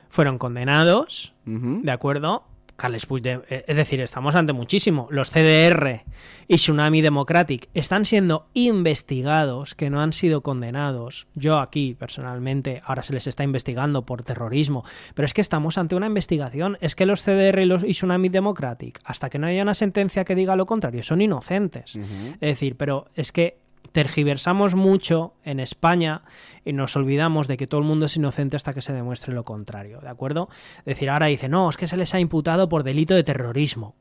fueron 0.09 0.37
condenados. 0.37 1.33
¿de 1.45 1.91
acuerdo? 1.91 2.43
Carles 2.79 3.05
Puigdemont, 3.05 3.45
eh, 3.51 3.63
es 3.67 3.75
decir, 3.75 4.01
estamos 4.01 4.35
ante 4.35 4.53
muchísimo. 4.53 5.07
Los 5.11 5.29
CDR 5.29 6.03
y 6.47 6.55
Tsunami 6.55 7.01
Democratic 7.01 7.69
están 7.75 8.05
siendo 8.05 8.47
investigados, 8.53 9.75
que 9.75 9.89
no 9.89 10.01
han 10.01 10.13
sido 10.13 10.41
condenados. 10.41 11.27
Yo 11.35 11.59
aquí, 11.59 11.93
personalmente, 11.93 12.81
ahora 12.83 13.03
se 13.03 13.13
les 13.13 13.27
está 13.27 13.43
investigando 13.43 14.05
por 14.05 14.23
terrorismo. 14.23 14.83
Pero 15.13 15.25
es 15.25 15.33
que 15.33 15.41
estamos 15.41 15.77
ante 15.77 15.95
una 15.95 16.07
investigación. 16.07 16.77
Es 16.81 16.95
que 16.95 17.05
los 17.05 17.21
CDR 17.21 17.59
y, 17.61 17.65
los, 17.65 17.83
y 17.83 17.91
Tsunami 17.91 18.29
Democratic, 18.29 18.99
hasta 19.03 19.29
que 19.29 19.37
no 19.37 19.47
haya 19.47 19.61
una 19.61 19.75
sentencia 19.75 20.25
que 20.25 20.33
diga 20.33 20.55
lo 20.55 20.65
contrario, 20.65 21.03
son 21.03 21.21
inocentes. 21.21 21.95
Es 21.95 22.39
decir, 22.39 22.75
pero 22.77 23.07
es 23.13 23.31
que 23.31 23.59
tergiversamos 23.91 24.75
mucho 24.75 25.33
en 25.43 25.59
España 25.59 26.23
y 26.65 26.73
nos 26.73 26.95
olvidamos 26.95 27.47
de 27.47 27.57
que 27.57 27.67
todo 27.67 27.81
el 27.81 27.87
mundo 27.87 28.05
es 28.05 28.15
inocente 28.15 28.55
hasta 28.55 28.73
que 28.73 28.81
se 28.81 28.93
demuestre 28.93 29.33
lo 29.33 29.43
contrario, 29.43 29.99
¿de 30.01 30.09
acuerdo? 30.09 30.49
Es 30.79 30.85
decir, 30.85 31.09
ahora 31.09 31.27
dice, 31.27 31.49
no, 31.49 31.69
es 31.69 31.77
que 31.77 31.87
se 31.87 31.97
les 31.97 32.13
ha 32.13 32.19
imputado 32.19 32.69
por 32.69 32.83
delito 32.83 33.15
de 33.15 33.23
terrorismo 33.23 33.95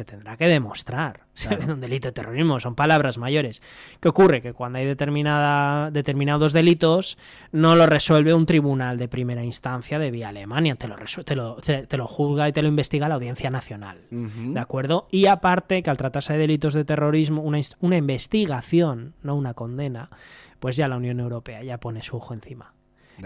se 0.00 0.04
tendrá 0.06 0.36
que 0.36 0.46
demostrar. 0.46 1.20
Claro. 1.40 1.72
Un 1.72 1.80
delito 1.80 2.08
de 2.08 2.12
terrorismo, 2.12 2.60
son 2.60 2.74
palabras 2.74 3.16
mayores. 3.16 3.62
¿Qué 3.98 4.10
ocurre? 4.10 4.42
Que 4.42 4.52
cuando 4.52 4.78
hay 4.78 4.84
determinada, 4.84 5.90
determinados 5.90 6.52
delitos, 6.52 7.16
no 7.50 7.76
lo 7.76 7.86
resuelve 7.86 8.34
un 8.34 8.44
tribunal 8.44 8.98
de 8.98 9.08
primera 9.08 9.42
instancia 9.42 9.98
de 9.98 10.10
vía 10.10 10.28
Alemania, 10.28 10.74
te 10.74 10.86
lo, 10.86 10.96
te 11.24 11.36
lo, 11.36 11.56
te 11.56 11.96
lo 11.96 12.06
juzga 12.06 12.46
y 12.46 12.52
te 12.52 12.60
lo 12.60 12.68
investiga 12.68 13.08
la 13.08 13.14
Audiencia 13.14 13.48
Nacional. 13.48 14.02
¿De 14.10 14.60
acuerdo? 14.60 15.08
Y 15.10 15.26
aparte, 15.26 15.82
que 15.82 15.88
al 15.88 15.96
tratarse 15.96 16.34
de 16.34 16.40
delitos 16.40 16.74
de 16.74 16.84
terrorismo, 16.84 17.40
una, 17.40 17.58
una 17.80 17.96
investigación, 17.96 19.14
no 19.22 19.34
una 19.34 19.54
condena, 19.54 20.10
pues 20.58 20.76
ya 20.76 20.88
la 20.88 20.98
Unión 20.98 21.20
Europea 21.20 21.62
ya 21.62 21.78
pone 21.78 22.02
su 22.02 22.18
ojo 22.18 22.34
encima. 22.34 22.74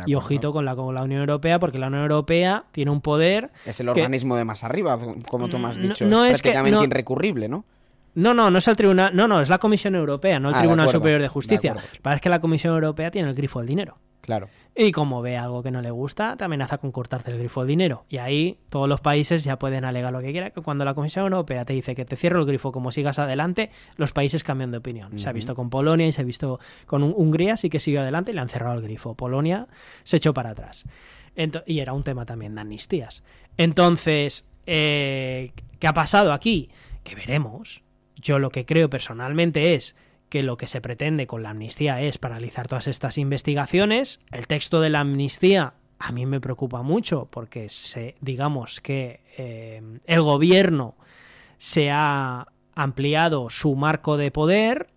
Y 0.07 0.15
ojito 0.15 0.53
con 0.53 0.65
la, 0.65 0.77
con 0.77 0.95
la 0.95 1.03
Unión 1.03 1.21
Europea, 1.21 1.59
porque 1.59 1.79
la 1.79 1.89
Unión 1.89 2.03
Europea 2.03 2.65
tiene 2.73 2.91
un 2.91 3.01
poder. 3.01 3.51
Es 3.67 3.81
el 3.81 3.89
organismo 3.89 4.37
de 4.37 4.45
más 4.45 4.65
arriba, 4.65 4.99
como 5.29 5.49
tú 5.49 5.59
me 5.59 5.69
has 5.69 5.79
dicho. 5.79 6.05
No, 6.07 6.25
es, 6.25 6.43
prácticamente 6.43 6.85
irrecurrible, 6.85 7.49
¿no? 7.49 7.65
No, 8.15 8.33
no, 8.35 8.51
no 8.51 8.59
es 8.59 8.69
el 8.69 8.77
tribunal, 8.77 9.15
no, 9.15 9.27
no, 9.27 9.41
es 9.41 9.49
la 9.49 9.59
Comisión 9.59 9.95
Europea, 9.95 10.39
no 10.39 10.51
el 10.51 10.55
ah, 10.55 10.59
Tribunal 10.59 10.89
Superior 10.89 11.21
de 11.21 11.29
Justicia. 11.29 11.75
Para 12.03 12.17
es 12.17 12.23
que 12.23 12.29
la 12.29 12.41
Comisión 12.41 12.75
Europea 12.75 13.11
tiene 13.11 13.29
el 13.29 13.35
grifo 13.35 13.59
del 13.59 13.69
dinero. 13.69 13.99
Claro. 14.21 14.49
Y 14.77 14.91
como 14.91 15.23
ve 15.23 15.37
algo 15.37 15.63
que 15.63 15.71
no 15.71 15.83
le 15.83 15.91
gusta, 15.91 16.37
te 16.37 16.45
amenaza 16.45 16.79
con 16.79 16.91
cortarte 16.91 17.31
el 17.31 17.39
grifo 17.39 17.61
del 17.61 17.69
dinero. 17.69 18.07
Y 18.09 18.17
ahí 18.17 18.59
todos 18.71 18.89
los 18.89 19.01
países 19.01 19.45
ya 19.45 19.59
pueden 19.59 19.85
alegar 19.85 20.13
lo 20.13 20.21
que 20.21 20.33
quieran. 20.33 20.51
Que 20.51 20.63
cuando 20.63 20.85
la 20.85 20.95
Comisión 20.95 21.25
Europea 21.25 21.65
te 21.65 21.75
dice 21.75 21.95
que 21.95 22.05
te 22.05 22.17
cierro 22.17 22.41
el 22.41 22.47
grifo 22.47 22.73
como 22.73 22.91
sigas 22.91 23.19
adelante, 23.19 23.71
los 23.97 24.13
países 24.13 24.43
cambian 24.43 24.71
de 24.71 24.79
opinión. 24.79 25.19
Se 25.21 25.29
ha 25.29 25.33
visto 25.33 25.55
con 25.55 25.71
Polonia 25.71 26.07
y 26.07 26.13
se 26.13 26.23
ha 26.23 26.25
visto 26.25 26.59
con 26.87 27.03
Hungría, 27.03 27.57
sí 27.57 27.71
que 27.71 27.79
siguió 27.79 28.01
adelante 28.01 28.33
y 28.33 28.35
le 28.35 28.41
han 28.41 28.49
cerrado 28.49 28.77
el 28.77 28.83
grifo. 28.83 29.15
Polonia 29.15 29.69
se 30.03 30.17
echó 30.17 30.35
para 30.35 30.51
atrás. 30.51 30.85
y 31.67 31.79
era 31.79 31.93
un 31.93 32.03
tema 32.03 32.25
también 32.25 32.55
de 32.55 32.63
amnistías. 32.63 33.23
Entonces, 33.57 34.51
eh, 34.67 35.53
¿qué 35.79 35.87
ha 35.87 35.95
pasado 35.95 36.33
aquí? 36.33 36.71
Que 37.05 37.15
veremos. 37.15 37.84
Yo 38.25 38.39
lo 38.39 38.51
que 38.51 38.65
creo 38.65 38.89
personalmente 38.91 39.75
es 39.75 39.95
que 40.31 40.43
lo 40.43 40.57
que 40.57 40.67
se 40.67 40.81
pretende 40.81 41.27
con 41.27 41.43
la 41.43 41.51
amnistía 41.51 42.01
es 42.01 42.17
paralizar 42.19 42.67
todas 42.67 42.89
estas 42.89 43.19
investigaciones. 43.19 44.21
El 44.33 44.47
texto 44.47 44.81
de 44.81 44.89
la 44.89 45.01
amnistía 45.01 45.75
a 45.99 46.11
mí 46.11 46.25
me 46.25 46.41
preocupa 46.41 46.83
mucho 46.83 47.29
porque 47.31 47.69
se, 47.69 48.17
digamos 48.21 48.81
que 48.81 49.21
eh, 49.37 50.01
el 50.07 50.23
gobierno 50.23 50.97
se 51.59 51.91
ha 51.91 52.49
ampliado 52.75 53.51
su 53.51 53.77
marco 53.77 54.17
de 54.17 54.31
poder 54.31 54.89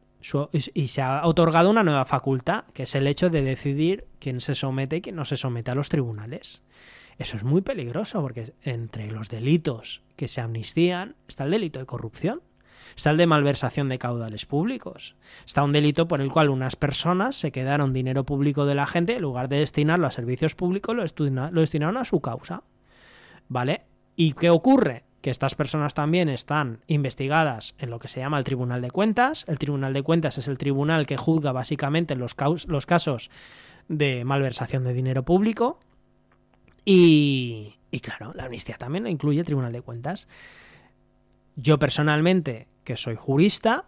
y 0.74 0.88
se 0.88 1.02
ha 1.02 1.28
otorgado 1.28 1.70
una 1.70 1.84
nueva 1.84 2.06
facultad, 2.06 2.64
que 2.74 2.84
es 2.84 2.96
el 2.96 3.08
hecho 3.08 3.30
de 3.30 3.42
decidir 3.42 4.06
quién 4.20 4.42
se 4.42 4.56
somete 4.56 4.98
y 4.98 5.02
quién 5.02 5.16
no 5.16 5.26
se 5.26 5.38
somete 5.38 5.72
a 5.72 5.76
los 5.76 5.90
tribunales. 5.90 6.64
Eso 7.18 7.36
es 7.36 7.44
muy 7.44 7.62
peligroso 7.62 8.22
porque 8.22 8.54
entre 8.64 9.12
los 9.12 9.30
delitos 9.30 10.02
que 10.16 10.28
se 10.28 10.42
amnistían 10.42 11.16
está 11.28 11.44
el 11.44 11.52
delito 11.52 11.80
de 11.80 11.86
corrupción. 11.86 12.42
Está 12.96 13.12
el 13.12 13.18
de 13.18 13.28
malversación 13.28 13.90
de 13.90 13.98
caudales 13.98 14.46
públicos. 14.46 15.16
Está 15.46 15.64
un 15.64 15.72
delito 15.72 16.08
por 16.08 16.22
el 16.22 16.32
cual 16.32 16.50
unas 16.50 16.76
personas 16.76 17.36
se 17.36 17.52
quedaron 17.52 17.94
dinero 17.94 18.24
público 18.24 18.66
de 18.66 18.76
la 18.76 18.88
gente, 18.88 19.16
en 19.16 19.22
lugar 19.22 19.50
de 19.50 19.60
destinarlo 19.60 20.08
a 20.08 20.12
servicios 20.12 20.56
públicos, 20.56 20.96
lo, 20.96 21.62
destinaron 21.62 21.98
a 21.98 22.06
su 22.06 22.22
causa. 22.22 22.64
¿Vale? 23.50 23.84
¿Y 24.16 24.34
qué 24.34 24.50
ocurre? 24.50 25.04
que 25.22 25.32
estas 25.32 25.56
personas 25.56 25.94
también 25.96 26.30
están 26.30 26.84
investigadas 26.88 27.76
en 27.80 27.90
lo 27.90 28.00
que 28.00 28.08
se 28.08 28.20
llama 28.20 28.38
el 28.38 28.44
Tribunal 28.44 28.82
de 28.82 28.92
Cuentas. 28.92 29.46
El 29.48 29.60
Tribunal 29.60 29.92
de 29.92 30.04
Cuentas 30.04 30.38
es 30.38 30.48
el 30.48 30.58
tribunal 30.58 31.06
que 31.06 31.18
juzga 31.18 31.52
básicamente 31.52 32.16
los, 32.16 32.36
los 32.68 32.86
casos 32.86 33.30
de 33.90 34.24
malversación 34.24 34.84
de 34.84 34.94
dinero 34.94 35.24
público. 35.24 35.80
Y, 36.86 37.76
y, 37.92 38.00
claro, 38.00 38.32
la 38.36 38.46
amnistía 38.46 38.78
también 38.78 39.08
incluye 39.08 39.40
el 39.40 39.46
Tribunal 39.46 39.74
de 39.74 39.82
Cuentas. 39.82 40.28
Yo 41.56 41.80
personalmente 41.80 42.68
que 42.88 42.96
soy 42.96 43.18
jurista, 43.18 43.84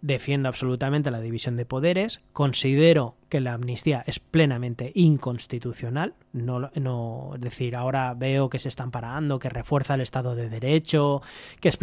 defiendo 0.00 0.48
absolutamente 0.48 1.10
la 1.10 1.20
división 1.20 1.56
de 1.56 1.66
poderes, 1.66 2.22
considero 2.32 3.16
que 3.28 3.42
la 3.42 3.52
amnistía 3.52 4.02
es 4.06 4.20
plenamente 4.20 4.90
inconstitucional, 4.94 6.14
no, 6.32 6.70
no 6.74 7.32
es 7.34 7.42
decir, 7.42 7.76
ahora 7.76 8.14
veo 8.14 8.48
que 8.48 8.58
se 8.58 8.70
están 8.70 8.90
parando, 8.90 9.38
que 9.38 9.50
refuerza 9.50 9.96
el 9.96 10.00
Estado 10.00 10.34
de 10.34 10.48
Derecho, 10.48 11.20
que 11.60 11.68
es 11.68 11.78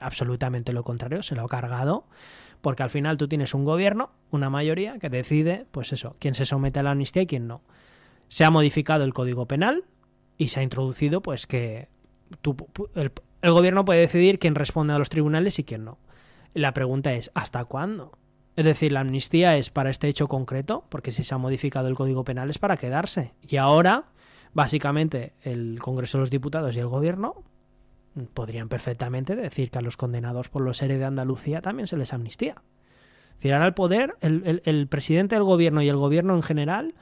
absolutamente 0.00 0.74
lo 0.74 0.84
contrario, 0.84 1.22
se 1.22 1.34
lo 1.34 1.44
ha 1.44 1.48
cargado, 1.48 2.04
porque 2.60 2.82
al 2.82 2.90
final 2.90 3.16
tú 3.16 3.26
tienes 3.26 3.54
un 3.54 3.64
gobierno, 3.64 4.10
una 4.30 4.50
mayoría, 4.50 4.98
que 4.98 5.08
decide, 5.08 5.64
pues 5.70 5.94
eso, 5.94 6.16
quién 6.18 6.34
se 6.34 6.44
somete 6.44 6.80
a 6.80 6.82
la 6.82 6.90
amnistía 6.90 7.22
y 7.22 7.26
quién 7.26 7.46
no. 7.46 7.62
Se 8.28 8.44
ha 8.44 8.50
modificado 8.50 9.04
el 9.04 9.14
Código 9.14 9.46
Penal 9.46 9.84
y 10.36 10.48
se 10.48 10.60
ha 10.60 10.62
introducido, 10.62 11.22
pues 11.22 11.46
que 11.46 11.88
tú, 12.42 12.54
el, 12.96 13.12
el 13.42 13.52
gobierno 13.52 13.84
puede 13.84 14.00
decidir 14.00 14.38
quién 14.38 14.54
responde 14.54 14.94
a 14.94 14.98
los 14.98 15.10
tribunales 15.10 15.58
y 15.58 15.64
quién 15.64 15.84
no. 15.84 15.98
La 16.54 16.72
pregunta 16.72 17.12
es, 17.12 17.30
¿hasta 17.34 17.64
cuándo? 17.64 18.12
Es 18.54 18.64
decir, 18.64 18.92
la 18.92 19.00
amnistía 19.00 19.56
es 19.56 19.70
para 19.70 19.90
este 19.90 20.08
hecho 20.08 20.28
concreto, 20.28 20.84
porque 20.88 21.10
si 21.12 21.24
se 21.24 21.34
ha 21.34 21.38
modificado 21.38 21.88
el 21.88 21.94
Código 21.94 22.24
Penal 22.24 22.50
es 22.50 22.58
para 22.58 22.76
quedarse. 22.76 23.32
Y 23.40 23.56
ahora, 23.56 24.04
básicamente, 24.52 25.32
el 25.42 25.78
Congreso 25.80 26.18
de 26.18 26.22
los 26.22 26.30
Diputados 26.30 26.76
y 26.76 26.80
el 26.80 26.88
Gobierno 26.88 27.42
podrían 28.34 28.68
perfectamente 28.68 29.34
decir 29.34 29.70
que 29.70 29.78
a 29.78 29.82
los 29.82 29.96
condenados 29.96 30.48
por 30.50 30.62
los 30.62 30.76
seres 30.76 30.98
de 30.98 31.06
Andalucía 31.06 31.62
también 31.62 31.86
se 31.86 31.96
les 31.96 32.12
amnistía. 32.12 32.62
Decir, 33.36 33.54
ahora 33.54 33.66
el 33.66 33.74
poder, 33.74 34.16
el, 34.20 34.62
el 34.64 34.86
presidente 34.86 35.34
del 35.34 35.44
Gobierno 35.44 35.82
y 35.82 35.88
el 35.88 35.96
Gobierno 35.96 36.36
en 36.36 36.42
general, 36.42 36.94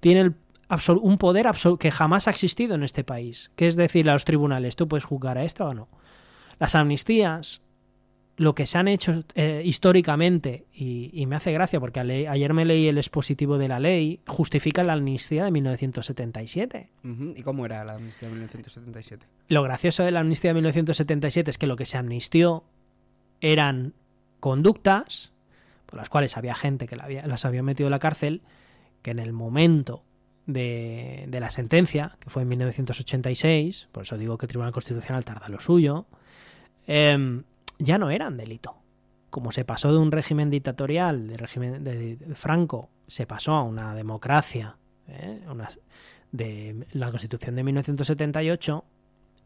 tiene 0.00 0.20
el 0.20 0.34
un 1.00 1.18
poder 1.18 1.46
que 1.78 1.90
jamás 1.90 2.28
ha 2.28 2.30
existido 2.30 2.74
en 2.74 2.82
este 2.82 3.04
país, 3.04 3.50
que 3.56 3.68
es 3.68 3.76
decir 3.76 4.08
a 4.08 4.12
los 4.12 4.24
tribunales, 4.24 4.76
tú 4.76 4.88
puedes 4.88 5.04
juzgar 5.04 5.38
a 5.38 5.44
esto 5.44 5.66
o 5.66 5.74
no. 5.74 5.88
Las 6.58 6.74
amnistías, 6.74 7.62
lo 8.36 8.54
que 8.54 8.66
se 8.66 8.78
han 8.78 8.88
hecho 8.88 9.24
eh, 9.34 9.62
históricamente, 9.64 10.66
y, 10.72 11.24
me 11.26 11.36
hace 11.36 11.52
gracia 11.52 11.80
porque 11.80 12.00
ayer 12.00 12.54
me 12.54 12.64
leí 12.64 12.88
el 12.88 12.98
expositivo 12.98 13.58
de 13.58 13.68
la 13.68 13.80
ley, 13.80 14.20
justifica 14.26 14.84
la 14.84 14.92
amnistía 14.92 15.44
de 15.44 15.50
1977. 15.50 16.86
¿Y 17.34 17.42
cómo 17.42 17.64
era 17.64 17.84
la 17.84 17.94
amnistía 17.94 18.28
de 18.28 18.34
1977? 18.34 19.26
Lo 19.48 19.62
gracioso 19.62 20.02
de 20.02 20.10
la 20.10 20.20
amnistía 20.20 20.50
de 20.50 20.54
1977 20.54 21.50
es 21.50 21.58
que 21.58 21.66
lo 21.66 21.76
que 21.76 21.86
se 21.86 21.96
amnistió 21.96 22.64
eran 23.40 23.94
conductas 24.40 25.32
por 25.86 25.96
las 25.98 26.10
cuales 26.10 26.36
había 26.36 26.54
gente 26.54 26.86
que 26.86 26.96
las 26.96 27.44
había 27.46 27.62
metido 27.62 27.86
en 27.86 27.92
la 27.92 27.98
cárcel, 27.98 28.42
que 29.00 29.10
en 29.10 29.18
el 29.18 29.32
momento 29.32 30.02
de, 30.48 31.38
la 31.38 31.50
sentencia, 31.50 32.16
que 32.18 32.30
fue 32.30 32.42
en 32.42 32.48
1986, 32.48 33.88
por 33.92 34.04
eso 34.04 34.16
digo 34.16 34.38
que 34.38 34.46
el 34.46 34.48
Tribunal 34.48 34.72
Constitucional 34.72 35.24
tarda 35.24 35.48
lo 35.48 35.60
suyo, 35.60 36.06
em, 36.86 37.44
ya 37.78 37.98
no 37.98 38.10
eran 38.10 38.36
delito. 38.36 38.74
Como 39.30 39.52
se 39.52 39.66
pasó 39.66 39.92
de 39.92 39.98
un 39.98 40.10
régimen 40.10 40.48
dictatorial, 40.48 41.28
de 41.28 41.36
régimen 41.36 41.84
de, 41.84 42.18
Franco, 42.34 42.88
se 43.06 43.26
pasó 43.26 43.52
a 43.52 43.62
una 43.62 43.94
democracia, 43.94 44.76
¿eh? 45.06 45.40
de 46.32 46.86
la 46.92 47.10
Constitución 47.10 47.54
de 47.54 47.62
1978, 47.64 48.84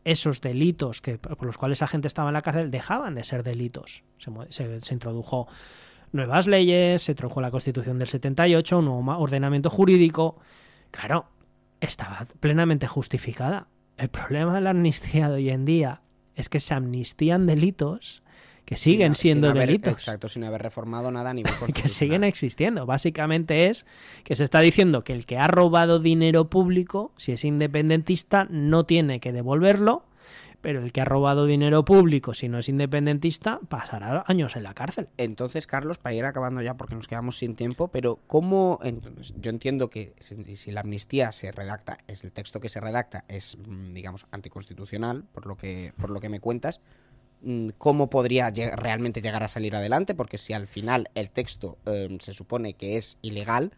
esos 0.04 0.40
delitos 0.40 1.00
que, 1.00 1.18
por 1.18 1.44
los 1.44 1.58
cuales 1.58 1.80
la 1.80 1.88
gente 1.88 2.06
estaba 2.06 2.30
en 2.30 2.34
la 2.34 2.42
cárcel 2.42 2.70
dejaban 2.70 3.16
de 3.16 3.24
ser 3.24 3.42
delitos. 3.42 4.04
Se, 4.18 4.80
se, 4.80 4.94
introdujo 4.94 5.48
nuevas 6.12 6.46
leyes, 6.46 7.02
se 7.02 7.12
introdujo 7.12 7.40
la 7.40 7.50
Constitución 7.50 7.98
del 7.98 8.08
78, 8.08 8.78
un 8.78 8.84
nuevo 8.84 9.18
ordenamiento 9.18 9.68
jurídico, 9.68 10.38
Claro, 10.92 11.26
estaba 11.80 12.26
plenamente 12.38 12.86
justificada. 12.86 13.66
El 13.96 14.08
problema 14.08 14.54
de 14.54 14.60
la 14.60 14.70
amnistía 14.70 15.28
de 15.28 15.34
hoy 15.34 15.50
en 15.50 15.64
día 15.64 16.02
es 16.36 16.48
que 16.48 16.60
se 16.60 16.74
amnistían 16.74 17.46
delitos 17.46 18.22
que 18.64 18.76
siguen 18.76 19.14
siendo 19.14 19.52
delitos. 19.52 19.92
Exacto, 19.92 20.28
sin 20.28 20.44
haber 20.44 20.62
reformado 20.62 21.10
nada 21.10 21.30
a 21.30 21.34
nivel 21.34 21.52
Que 21.74 21.88
siguen 21.88 22.24
existiendo. 22.24 22.86
Básicamente 22.86 23.68
es 23.68 23.86
que 24.24 24.36
se 24.36 24.44
está 24.44 24.60
diciendo 24.60 25.02
que 25.02 25.12
el 25.12 25.26
que 25.26 25.36
ha 25.36 25.48
robado 25.48 25.98
dinero 25.98 26.48
público, 26.48 27.12
si 27.16 27.32
es 27.32 27.44
independentista, 27.44 28.46
no 28.50 28.84
tiene 28.84 29.18
que 29.18 29.32
devolverlo 29.32 30.04
pero 30.62 30.82
el 30.82 30.92
que 30.92 31.00
ha 31.00 31.04
robado 31.04 31.44
dinero 31.44 31.84
público, 31.84 32.32
si 32.32 32.48
no 32.48 32.58
es 32.58 32.68
independentista, 32.68 33.60
pasará 33.68 34.24
años 34.28 34.56
en 34.56 34.62
la 34.62 34.74
cárcel. 34.74 35.08
Entonces, 35.18 35.66
Carlos, 35.66 35.98
para 35.98 36.14
ir 36.14 36.24
acabando 36.24 36.62
ya, 36.62 36.74
porque 36.74 36.94
nos 36.94 37.08
quedamos 37.08 37.36
sin 37.36 37.56
tiempo, 37.56 37.88
pero 37.88 38.20
¿cómo? 38.28 38.78
yo 39.36 39.50
entiendo 39.50 39.90
que 39.90 40.14
si, 40.20 40.70
la 40.70 40.80
amnistía 40.80 41.32
se 41.32 41.50
redacta, 41.50 41.98
es 42.06 42.24
el 42.24 42.32
texto 42.32 42.60
que 42.60 42.68
se 42.68 42.80
redacta 42.80 43.24
es, 43.28 43.58
mm, 43.58 43.92
digamos, 43.92 44.26
anticonstitucional, 44.30 45.24
por 45.32 45.46
lo 45.46 45.56
que, 45.56 45.92
por 45.98 46.10
lo 46.10 46.20
que 46.20 46.28
me 46.28 46.38
cuentas, 46.38 46.80
mm, 47.42 47.70
¿cómo 47.76 48.08
podría 48.08 48.50
realmente 48.50 49.20
llegar 49.20 49.42
a 49.42 49.48
salir 49.48 49.74
adelante? 49.74 50.14
Porque 50.14 50.38
si 50.38 50.52
al 50.52 50.68
final 50.68 51.10
el 51.14 51.30
texto 51.30 51.76
em, 51.86 52.20
se 52.20 52.32
supone 52.32 52.74
que 52.74 52.96
es 52.96 53.18
ilegal, 53.20 53.72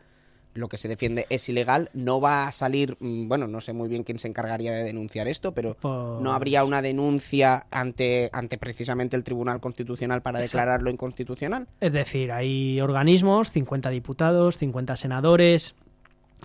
lo 0.55 0.69
que 0.69 0.79
se 0.79 0.89
defiende 0.89 1.27
es 1.31 1.49
ilegal, 1.49 1.91
no 1.95 2.21
va 2.21 2.47
a 2.47 2.53
salir, 2.53 2.97
mm, 3.01 3.29
bueno, 3.29 3.47
no 3.49 3.61
sé 3.61 3.73
muy 3.73 3.89
bien 3.89 4.05
quién 4.05 4.19
se 4.19 4.29
encargaría 4.29 4.73
de 4.73 4.85
denunciar 4.85 5.27
esto, 5.29 5.53
pero 5.53 5.77
Pues- 5.81 6.23
no 6.23 6.33
habría 6.33 6.65
una 6.65 6.81
denuncia 6.81 7.67
ante, 7.71 8.31
ante 8.33 8.57
precisamente 8.57 9.17
el 9.17 9.25
Tribunal 9.25 9.61
Constitucional 9.61 10.23
para 10.23 10.39
declararlo 10.39 10.91
inconstitucional. 10.91 11.67
Es 11.81 11.93
decir, 11.93 12.31
hay 12.33 12.81
organismos, 12.81 13.51
50 13.51 13.91
diputados, 13.91 14.59
50 14.59 14.97
senadores, 14.97 15.75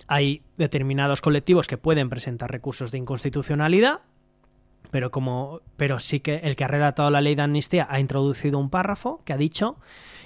hay 0.06 0.42
determinados 0.56 1.20
colectivos 1.20 1.66
que 1.66 1.76
pueden 1.78 2.08
presentar 2.08 2.50
recursos 2.50 2.90
de 2.90 2.98
inconstitucionalidad, 2.98 4.00
pero 4.90 5.10
como 5.10 5.60
pero 5.76 5.98
sí 6.00 6.20
que 6.20 6.36
el 6.36 6.56
que 6.56 6.64
ha 6.64 6.68
redactado 6.68 7.10
la 7.10 7.20
ley 7.20 7.34
de 7.36 7.42
amnistía 7.42 7.86
ha 7.88 8.00
introducido 8.00 8.58
un 8.58 8.70
párrafo 8.70 9.20
que 9.24 9.32
ha 9.32 9.36
dicho 9.36 9.76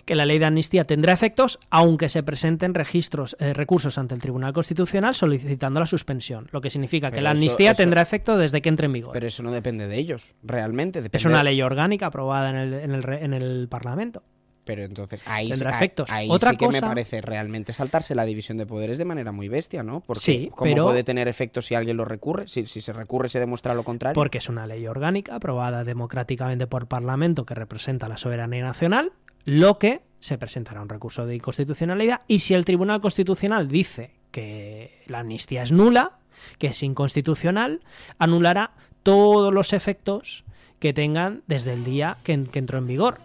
que 0.04 0.14
la 0.14 0.26
ley 0.26 0.38
de 0.38 0.46
amnistía 0.46 0.84
tendrá 0.86 1.12
efectos 1.12 1.58
aunque 1.70 2.08
se 2.08 2.22
presenten 2.22 2.74
registros 2.74 3.36
eh, 3.40 3.52
recursos 3.54 3.96
ante 3.98 4.14
el 4.14 4.20
Tribunal 4.20 4.52
Constitucional 4.52 5.14
solicitando 5.14 5.80
la 5.80 5.86
suspensión, 5.86 6.48
lo 6.52 6.60
que 6.60 6.70
significa 6.70 7.10
que 7.10 7.20
la 7.20 7.30
amnistía 7.30 7.72
eso- 7.72 7.82
tendrá 7.82 8.02
efecto 8.02 8.36
desde 8.36 8.60
que 8.62 8.68
entre 8.68 8.86
en 8.86 8.92
vigor. 8.92 9.12
Pero 9.12 9.26
eso 9.26 9.42
no 9.42 9.50
depende 9.50 9.86
de 9.88 9.96
ellos, 9.98 10.34
realmente. 10.42 11.02
es 11.12 11.24
una 11.24 11.42
ley 11.42 11.60
orgánica 11.62 12.06
aprobada 12.06 12.50
en 12.50 12.56
el, 12.56 12.74
en 12.74 12.90
el, 12.92 13.08
en 13.12 13.34
el 13.34 13.68
Parlamento. 13.68 14.22
Pero 14.66 14.82
entonces 14.82 15.20
ahí, 15.26 15.50
Tendrá 15.50 15.72
sí- 15.72 15.76
efectos. 15.76 16.10
ahí 16.10 16.26
Otra 16.30 16.52
sí 16.52 16.56
que 16.56 16.68
me 16.68 16.80
parece 16.80 17.20
realmente 17.20 17.74
saltarse 17.74 18.14
la 18.14 18.24
división 18.24 18.56
de 18.56 18.64
poderes 18.64 18.96
de 18.96 19.04
manera 19.04 19.30
muy 19.30 19.50
bestia, 19.50 19.82
¿no? 19.82 20.00
Porque 20.00 20.20
Sí, 20.22 20.50
¿cómo 20.54 20.70
pero- 20.70 20.84
puede 20.84 21.04
tener 21.04 21.28
efectos 21.28 21.66
si 21.66 21.74
alguien 21.74 21.98
lo 21.98 22.06
recurre? 22.06 22.48
Si, 22.48 22.64
si 22.64 22.80
se 22.80 22.94
recurre 22.94 23.28
se 23.28 23.38
demuestra 23.40 23.74
lo 23.74 23.84
contrario. 23.84 24.14
Porque 24.14 24.38
es 24.38 24.48
una 24.48 24.66
ley 24.66 24.86
orgánica 24.86 25.34
aprobada 25.34 25.84
democráticamente 25.84 26.66
por 26.66 26.86
Parlamento 26.86 27.44
que 27.44 27.52
representa 27.54 28.08
la 28.08 28.16
soberanía 28.16 28.64
nacional, 28.64 29.12
lo 29.44 29.78
que 29.78 30.02
se 30.20 30.38
presentará 30.38 30.80
un 30.80 30.88
recurso 30.88 31.26
de 31.26 31.34
inconstitucionalidad 31.34 32.22
y 32.26 32.38
si 32.38 32.54
el 32.54 32.64
Tribunal 32.64 33.00
Constitucional 33.00 33.68
dice 33.68 34.12
que 34.30 35.02
la 35.06 35.20
amnistía 35.20 35.62
es 35.62 35.70
nula, 35.70 36.18
que 36.58 36.68
es 36.68 36.82
inconstitucional, 36.82 37.80
anulará 38.18 38.72
todos 39.02 39.52
los 39.52 39.72
efectos 39.72 40.44
que 40.78 40.92
tengan 40.92 41.42
desde 41.46 41.72
el 41.72 41.84
día 41.84 42.16
que, 42.24 42.32
entró 42.32 42.78
en 42.78 42.86
vigor. 42.86 43.20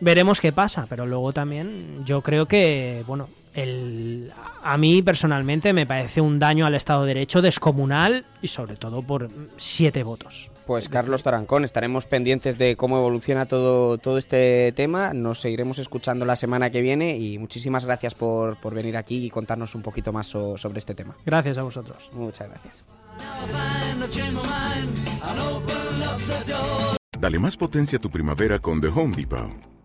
Veremos 0.00 0.40
qué 0.40 0.52
pasa, 0.52 0.86
pero 0.88 1.06
luego 1.06 1.32
también 1.32 2.04
yo 2.04 2.20
creo 2.22 2.46
que, 2.46 3.02
bueno, 3.06 3.28
el, 3.54 4.32
a 4.62 4.76
mí 4.76 5.02
personalmente 5.02 5.72
me 5.72 5.86
parece 5.86 6.20
un 6.20 6.38
daño 6.38 6.66
al 6.66 6.74
Estado 6.74 7.02
de 7.02 7.14
Derecho 7.14 7.42
descomunal 7.42 8.26
y 8.42 8.48
sobre 8.48 8.76
todo 8.76 9.02
por 9.02 9.30
siete 9.56 10.02
votos. 10.02 10.50
Pues 10.66 10.88
Carlos 10.88 11.22
Tarancón, 11.22 11.64
estaremos 11.64 12.06
pendientes 12.06 12.56
de 12.56 12.74
cómo 12.76 12.96
evoluciona 12.96 13.44
todo, 13.46 13.98
todo 13.98 14.16
este 14.16 14.72
tema. 14.72 15.12
Nos 15.12 15.40
seguiremos 15.40 15.78
escuchando 15.78 16.24
la 16.24 16.36
semana 16.36 16.70
que 16.70 16.80
viene 16.80 17.18
y 17.18 17.38
muchísimas 17.38 17.84
gracias 17.84 18.14
por, 18.14 18.56
por 18.60 18.72
venir 18.74 18.96
aquí 18.96 19.26
y 19.26 19.30
contarnos 19.30 19.74
un 19.74 19.82
poquito 19.82 20.10
más 20.12 20.26
so- 20.26 20.56
sobre 20.56 20.78
este 20.78 20.94
tema. 20.94 21.16
Gracias 21.26 21.58
a 21.58 21.62
vosotros. 21.64 22.08
Muchas 22.12 22.48
gracias. 22.48 22.84
Dale 27.20 27.38
más 27.38 27.56
potencia 27.56 27.98
a 27.98 28.00
tu 28.00 28.10
primavera 28.10 28.58
con 28.58 28.80
The 28.80 28.88
Home 28.88 29.16
Depot. 29.16 29.73